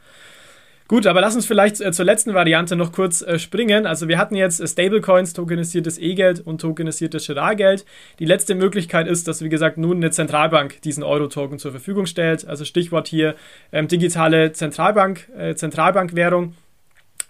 [0.89, 3.87] Gut, aber lass uns vielleicht äh, zur letzten Variante noch kurz äh, springen.
[3.87, 7.87] Also wir hatten jetzt äh, Stablecoins, tokenisiertes E-Geld und tokenisiertes Girard-Geld.
[8.19, 12.47] Die letzte Möglichkeit ist, dass wie gesagt nun eine Zentralbank diesen Euro-Token zur Verfügung stellt.
[12.47, 13.37] Also Stichwort hier
[13.73, 16.57] ähm, digitale Zentralbank, äh, Zentralbankwährung.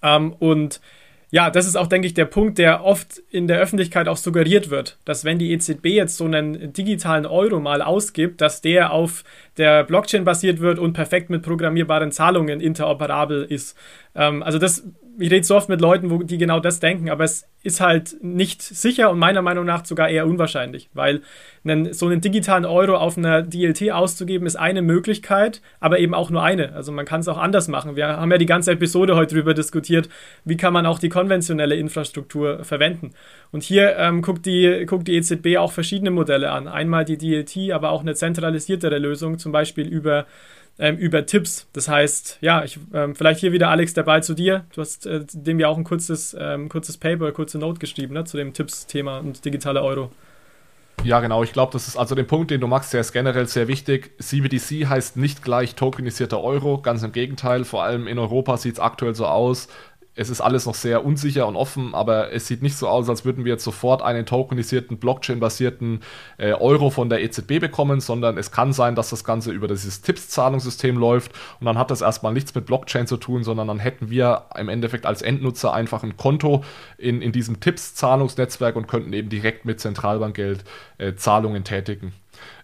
[0.03, 0.81] Ähm, und
[1.33, 4.69] ja, das ist auch, denke ich, der Punkt, der oft in der Öffentlichkeit auch suggeriert
[4.69, 9.25] wird, dass wenn die EZB jetzt so einen digitalen Euro mal ausgibt, dass der auf
[9.57, 13.79] der Blockchain basiert wird und perfekt mit programmierbaren Zahlungen interoperabel ist.
[14.15, 14.85] Ähm, also das
[15.19, 18.17] ich rede so oft mit Leuten, wo die genau das denken, aber es ist halt
[18.23, 21.23] nicht sicher und meiner Meinung nach sogar eher unwahrscheinlich, weil
[21.65, 26.31] einen, so einen digitalen Euro auf einer DLT auszugeben ist eine Möglichkeit, aber eben auch
[26.31, 26.73] nur eine.
[26.73, 27.95] Also man kann es auch anders machen.
[27.95, 30.09] Wir haben ja die ganze Episode heute darüber diskutiert,
[30.45, 33.13] wie kann man auch die konventionelle Infrastruktur verwenden.
[33.53, 36.67] Und hier ähm, guckt, die, guckt die EZB auch verschiedene Modelle an.
[36.67, 40.27] Einmal die DLT, aber auch eine zentralisiertere Lösung, zum Beispiel über
[40.79, 41.67] ähm, über Tipps.
[41.73, 44.65] Das heißt, ja, ich, ähm, vielleicht hier wieder Alex der Ball zu dir.
[44.75, 48.25] Du hast äh, dem ja auch ein kurzes, ähm, kurzes Paper, kurze Note geschrieben ne,
[48.25, 50.11] zu dem Tipps-Thema und digitale Euro.
[51.05, 51.43] Ja, genau.
[51.43, 54.13] Ich glaube, das ist also der Punkt, den du machst, der ist generell sehr wichtig.
[54.21, 57.65] CBDC heißt nicht gleich tokenisierter Euro, ganz im Gegenteil.
[57.65, 59.67] Vor allem in Europa sieht es aktuell so aus,
[60.15, 63.25] es ist alles noch sehr unsicher und offen, aber es sieht nicht so aus, als
[63.25, 66.01] würden wir jetzt sofort einen tokenisierten, Blockchain-basierten
[66.37, 70.03] äh, Euro von der EZB bekommen, sondern es kann sein, dass das Ganze über dieses
[70.03, 74.11] Tipps-Zahlungssystem läuft und dann hat das erstmal nichts mit Blockchain zu tun, sondern dann hätten
[74.11, 76.63] wir im Endeffekt als Endnutzer einfach ein Konto
[76.99, 80.65] in, in diesem Tipps-Zahlungsnetzwerk und könnten eben direkt mit Zentralbankgeld
[80.99, 82.13] äh, Zahlungen tätigen.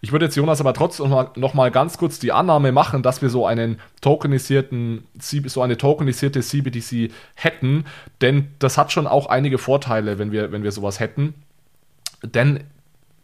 [0.01, 3.31] Ich würde jetzt Jonas aber trotzdem noch mal, ganz kurz die Annahme machen, dass wir
[3.31, 7.85] so einen tokenisierten, so eine tokenisierte CBDC hätten,
[8.21, 11.35] denn das hat schon auch einige Vorteile, wenn wir, wenn wir sowas hätten.
[12.23, 12.65] Denn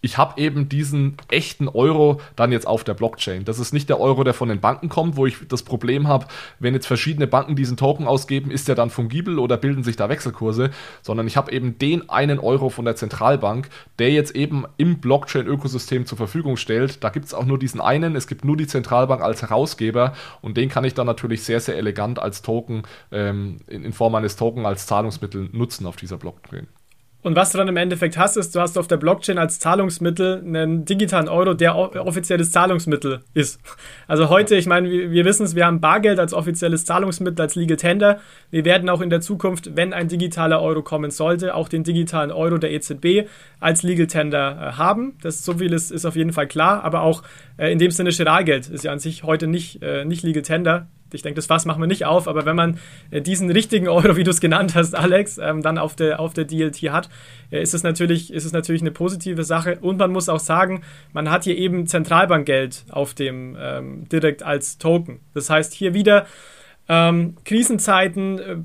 [0.05, 3.46] ich habe eben diesen echten Euro dann jetzt auf der Blockchain.
[3.46, 6.26] Das ist nicht der Euro, der von den Banken kommt, wo ich das Problem habe,
[6.59, 10.11] wenn jetzt verschiedene Banken diesen Token ausgeben, ist der dann fungibel oder bilden sich da
[10.11, 15.00] Wechselkurse, sondern ich habe eben den einen Euro von der Zentralbank, der jetzt eben im
[15.00, 17.02] Blockchain-Ökosystem zur Verfügung stellt.
[17.02, 20.59] Da gibt es auch nur diesen einen, es gibt nur die Zentralbank als Herausgeber und
[20.59, 24.36] den kann ich dann natürlich sehr, sehr elegant als Token, ähm, in, in Form eines
[24.36, 26.66] Token als Zahlungsmittel nutzen auf dieser Blockchain.
[27.25, 30.43] Und was du dann im Endeffekt hast, ist, du hast auf der Blockchain als Zahlungsmittel
[30.45, 33.61] einen digitalen Euro, der offizielles Zahlungsmittel ist.
[34.07, 37.79] Also heute, ich meine, wir, wissen es, wir haben Bargeld als offizielles Zahlungsmittel, als Legal
[37.79, 38.20] Tender.
[38.51, 42.31] Wir werden auch in der Zukunft, wenn ein digitaler Euro kommen sollte, auch den digitalen
[42.31, 43.27] Euro der EZB
[43.61, 45.16] als Legal Tender äh, haben.
[45.22, 47.22] Das so viel ist, ist auf jeden Fall klar, aber auch
[47.57, 50.89] äh, in dem Sinne Giralgeld ist ja an sich heute nicht, äh, nicht Legal Tender
[51.14, 52.78] ich denke, das Fass machen wir nicht auf, aber wenn man
[53.10, 56.34] äh, diesen richtigen Euro, wie du es genannt hast, Alex, ähm, dann auf der, auf
[56.34, 57.08] der DLT hat,
[57.50, 59.78] äh, ist, es natürlich, ist es natürlich eine positive Sache.
[59.80, 64.78] Und man muss auch sagen, man hat hier eben Zentralbankgeld auf dem ähm, direkt als
[64.78, 65.20] Token.
[65.32, 66.26] Das heißt, hier wieder
[66.87, 68.57] ähm, Krisenzeiten, äh,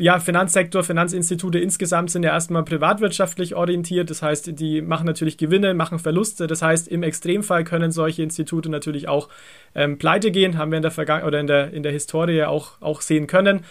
[0.00, 4.10] ja, Finanzsektor, Finanzinstitute insgesamt sind ja erstmal privatwirtschaftlich orientiert.
[4.10, 6.46] Das heißt, die machen natürlich Gewinne, machen Verluste.
[6.46, 9.28] Das heißt, im Extremfall können solche Institute natürlich auch
[9.74, 12.80] ähm, pleite gehen, haben wir in der Vergangenheit oder in der, in der Historie auch,
[12.80, 13.64] auch sehen können.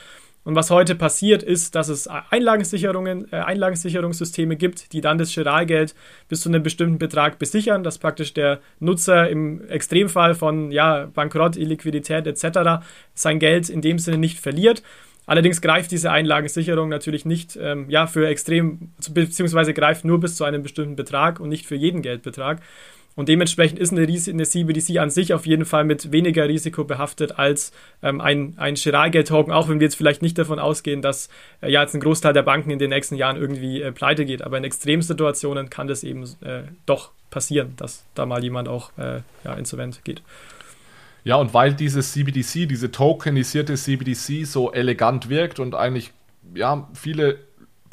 [0.46, 5.96] Und was heute passiert, ist, dass es Einlagensicherungen, äh, Einlagensicherungssysteme gibt, die dann das Giralgeld
[6.28, 11.56] bis zu einem bestimmten Betrag besichern, dass praktisch der Nutzer im Extremfall von ja, Bankrott,
[11.56, 12.84] Illiquidität etc.
[13.14, 14.84] sein Geld in dem Sinne nicht verliert.
[15.26, 20.44] Allerdings greift diese Einlagensicherung natürlich nicht ähm, ja, für extrem, beziehungsweise greift nur bis zu
[20.44, 22.60] einem bestimmten Betrag und nicht für jeden Geldbetrag.
[23.16, 27.38] Und dementsprechend ist eine, eine CBDC an sich auf jeden Fall mit weniger Risiko behaftet
[27.38, 31.30] als ähm, ein, ein Chiralgeld-Token, auch wenn wir jetzt vielleicht nicht davon ausgehen, dass
[31.62, 34.42] äh, ja jetzt ein Großteil der Banken in den nächsten Jahren irgendwie äh, pleite geht.
[34.42, 39.22] Aber in Extremsituationen kann das eben äh, doch passieren, dass da mal jemand auch äh,
[39.44, 40.22] ja, insolvent geht.
[41.24, 46.12] Ja, und weil dieses CBDC, diese tokenisierte CBDC so elegant wirkt und eigentlich
[46.54, 47.40] ja viele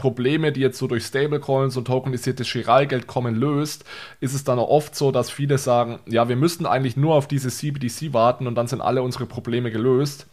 [0.01, 3.85] Probleme, die jetzt so durch Stablecoins und tokenisiertes Chiralgeld kommen, löst,
[4.21, 7.29] ist es dann auch oft so, dass viele sagen, ja, wir müssten eigentlich nur auf
[7.29, 10.27] diese CBDC warten und dann sind alle unsere Probleme gelöst.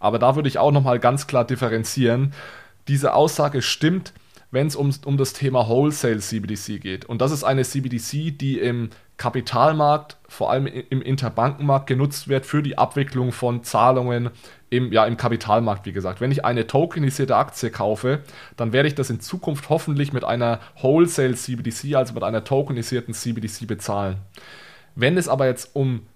[0.00, 2.34] Aber da würde ich auch nochmal ganz klar differenzieren.
[2.88, 4.12] Diese Aussage stimmt,
[4.50, 7.04] wenn es um, um das Thema Wholesale CBDC geht.
[7.04, 12.62] Und das ist eine CBDC, die im Kapitalmarkt, vor allem im Interbankenmarkt genutzt wird für
[12.62, 14.30] die Abwicklung von Zahlungen
[14.70, 16.20] im, ja, im Kapitalmarkt, wie gesagt.
[16.20, 18.22] Wenn ich eine tokenisierte Aktie kaufe,
[18.56, 23.14] dann werde ich das in Zukunft hoffentlich mit einer Wholesale CBDC, also mit einer tokenisierten
[23.14, 24.16] CBDC bezahlen.
[24.96, 26.06] Wenn es aber jetzt um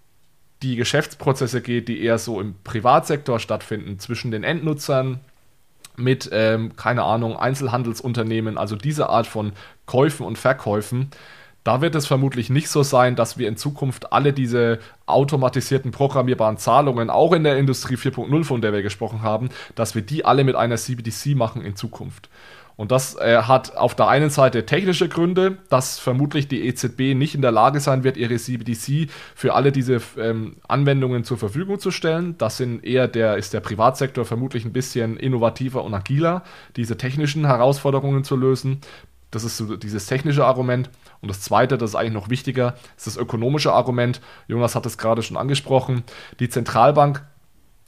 [0.62, 5.20] die Geschäftsprozesse geht, die eher so im Privatsektor stattfinden, zwischen den Endnutzern,
[5.98, 9.52] mit, ähm, keine Ahnung, Einzelhandelsunternehmen, also diese Art von
[9.86, 11.10] Käufen und Verkäufen,
[11.64, 16.56] da wird es vermutlich nicht so sein, dass wir in Zukunft alle diese automatisierten programmierbaren
[16.56, 20.44] Zahlungen, auch in der Industrie 4.0, von der wir gesprochen haben, dass wir die alle
[20.44, 22.28] mit einer CBDC machen in Zukunft.
[22.78, 27.34] Und das äh, hat auf der einen Seite technische Gründe, dass vermutlich die EZB nicht
[27.34, 31.90] in der Lage sein wird, ihre CBDC für alle diese ähm, Anwendungen zur Verfügung zu
[31.90, 32.36] stellen.
[32.38, 36.44] Das sind eher der, ist der Privatsektor vermutlich ein bisschen innovativer und agiler,
[36.76, 38.80] diese technischen Herausforderungen zu lösen.
[39.30, 40.90] Das ist so dieses technische Argument.
[41.20, 44.20] Und das zweite, das ist eigentlich noch wichtiger, ist das ökonomische Argument.
[44.46, 46.04] Jonas hat es gerade schon angesprochen.
[46.40, 47.24] Die Zentralbank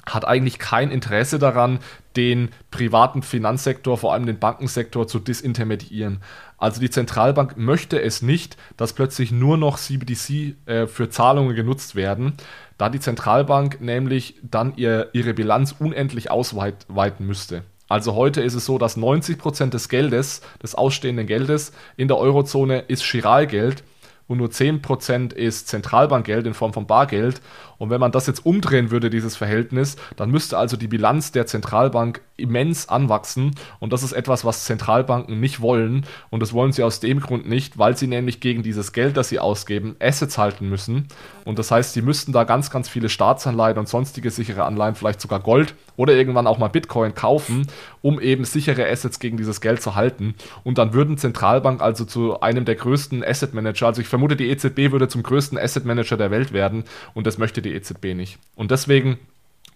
[0.07, 1.79] hat eigentlich kein Interesse daran,
[2.17, 6.21] den privaten Finanzsektor, vor allem den Bankensektor, zu disintermediieren.
[6.59, 11.95] Also die Zentralbank möchte es nicht, dass plötzlich nur noch CBDC äh, für Zahlungen genutzt
[11.95, 12.35] werden,
[12.79, 17.63] da die Zentralbank nämlich dann ihr, ihre Bilanz unendlich ausweiten müsste.
[17.91, 22.85] Also heute ist es so, dass 90% des Geldes, des ausstehenden Geldes in der Eurozone
[22.87, 23.83] ist Chiralgeld
[24.29, 27.41] und nur 10% ist Zentralbankgeld in Form von Bargeld.
[27.79, 31.47] Und wenn man das jetzt umdrehen würde, dieses Verhältnis, dann müsste also die Bilanz der
[31.47, 33.55] Zentralbank immens anwachsen.
[33.79, 36.07] Und das ist etwas, was Zentralbanken nicht wollen.
[36.31, 39.29] Und das wollen sie aus dem Grund nicht, weil sie nämlich gegen dieses Geld, das
[39.29, 41.09] sie ausgeben, Assets halten müssen.
[41.45, 45.21] Und das heißt, sie müssten da ganz, ganz viele Staatsanleihen und sonstige sichere Anleihen, vielleicht
[45.21, 47.67] sogar Gold oder irgendwann auch mal Bitcoin kaufen,
[48.03, 50.35] um eben sichere Assets gegen dieses Geld zu halten.
[50.65, 54.49] Und dann würden Zentralbank also zu einem der größten Asset Manager, also ich vermute, die
[54.49, 56.85] EZB würde zum größten Asset Manager der Welt werden.
[57.15, 58.39] Und das möchte die EZB nicht.
[58.55, 59.19] Und deswegen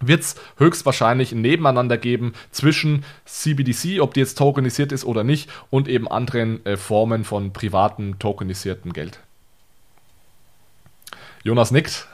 [0.01, 5.51] wird es höchstwahrscheinlich ein Nebeneinander geben zwischen CBDC, ob die jetzt tokenisiert ist oder nicht,
[5.71, 9.21] und eben anderen äh, Formen von privaten tokenisierten Geld.
[11.43, 12.09] Jonas nickt.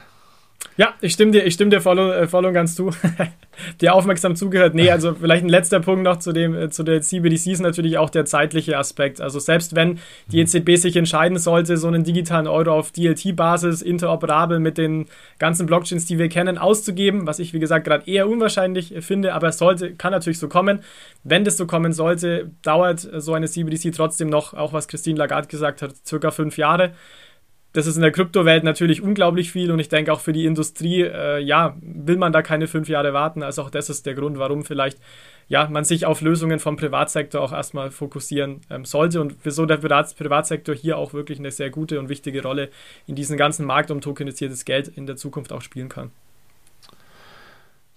[0.76, 2.90] Ja, ich stimme dir, ich stimme dir voll, äh, voll und ganz zu.
[3.80, 4.74] dir aufmerksam zugehört.
[4.74, 7.98] Nee, also vielleicht ein letzter Punkt noch zu, dem, äh, zu der CBDC ist natürlich
[7.98, 9.20] auch der zeitliche Aspekt.
[9.20, 9.98] Also selbst wenn
[10.28, 10.44] die mhm.
[10.44, 15.06] EZB sich entscheiden sollte, so einen digitalen Euro auf DLT-Basis interoperabel mit den
[15.38, 19.48] ganzen Blockchains, die wir kennen, auszugeben, was ich wie gesagt gerade eher unwahrscheinlich finde, aber
[19.48, 20.80] es sollte, kann natürlich so kommen.
[21.24, 25.48] Wenn das so kommen sollte, dauert so eine CBDC trotzdem noch, auch was Christine Lagarde
[25.48, 26.92] gesagt hat, circa fünf Jahre
[27.72, 31.02] das ist in der Kryptowelt natürlich unglaublich viel und ich denke auch für die Industrie,
[31.02, 33.42] äh, ja, will man da keine fünf Jahre warten.
[33.42, 34.98] Also auch das ist der Grund, warum vielleicht
[35.48, 39.78] ja, man sich auf Lösungen vom Privatsektor auch erstmal fokussieren ähm, sollte und wieso der
[39.78, 42.70] Privatsektor hier auch wirklich eine sehr gute und wichtige Rolle
[43.06, 46.12] in diesem ganzen Markt um tokenisiertes Geld in der Zukunft auch spielen kann.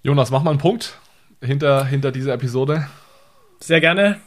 [0.02, 1.00] Jonas, mach mal einen Punkt
[1.42, 2.88] hinter, hinter dieser Episode.
[3.60, 4.20] Sehr gerne.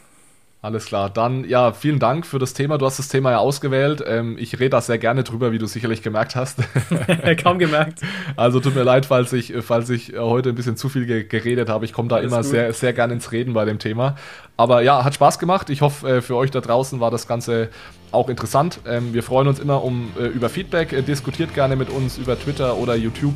[0.59, 1.11] Alles klar.
[1.11, 2.79] Dann ja, vielen Dank für das Thema.
[2.79, 4.03] Du hast das Thema ja ausgewählt.
[4.05, 6.57] Ähm, ich rede da sehr gerne drüber, wie du sicherlich gemerkt hast.
[7.43, 8.01] Kaum gemerkt.
[8.35, 11.69] Also tut mir leid, falls ich, falls ich heute ein bisschen zu viel ge geredet
[11.69, 11.85] habe.
[11.85, 14.15] Ich komme da Alles immer sehr, sehr gerne ins Reden bei dem Thema.
[14.57, 15.69] Aber ja, hat Spaß gemacht.
[15.69, 17.69] Ich hoffe, äh, für euch da draußen war das Ganze
[18.11, 18.79] auch interessant.
[18.87, 20.91] Ähm, wir freuen uns immer um, äh, über Feedback.
[20.91, 23.35] Äh, diskutiert gerne mit uns über Twitter oder YouTube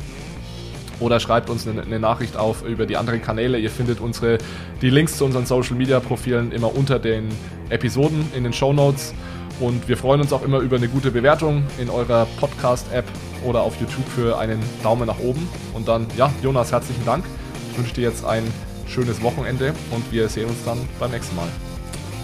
[1.00, 3.58] oder schreibt uns eine, eine, Nachricht auf über die anderen Kanäle.
[3.58, 4.38] Ihr findet unsere,
[4.80, 7.28] die Links zu unseren Social Media Profilen immer unter den
[7.70, 9.14] Episoden in den Show Notes.
[9.60, 13.04] Und wir freuen uns auch immer über eine gute Bewertung in eurer Podcast-App
[13.44, 15.48] oder auf YouTube für einen Daumen nach oben.
[15.74, 17.24] Und dann, ja, Jonas, herzlichen Dank.
[17.70, 18.42] Ich wünsche dir jetzt ein
[18.86, 21.48] schönes Wochenende und wir sehen uns dann beim nächsten Mal.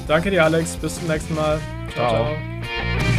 [0.06, 0.76] Danke dir, Alex.
[0.76, 1.60] Bis zum nächsten Mal.
[1.94, 2.08] ciao.
[2.10, 2.24] ciao.
[2.24, 3.17] ciao.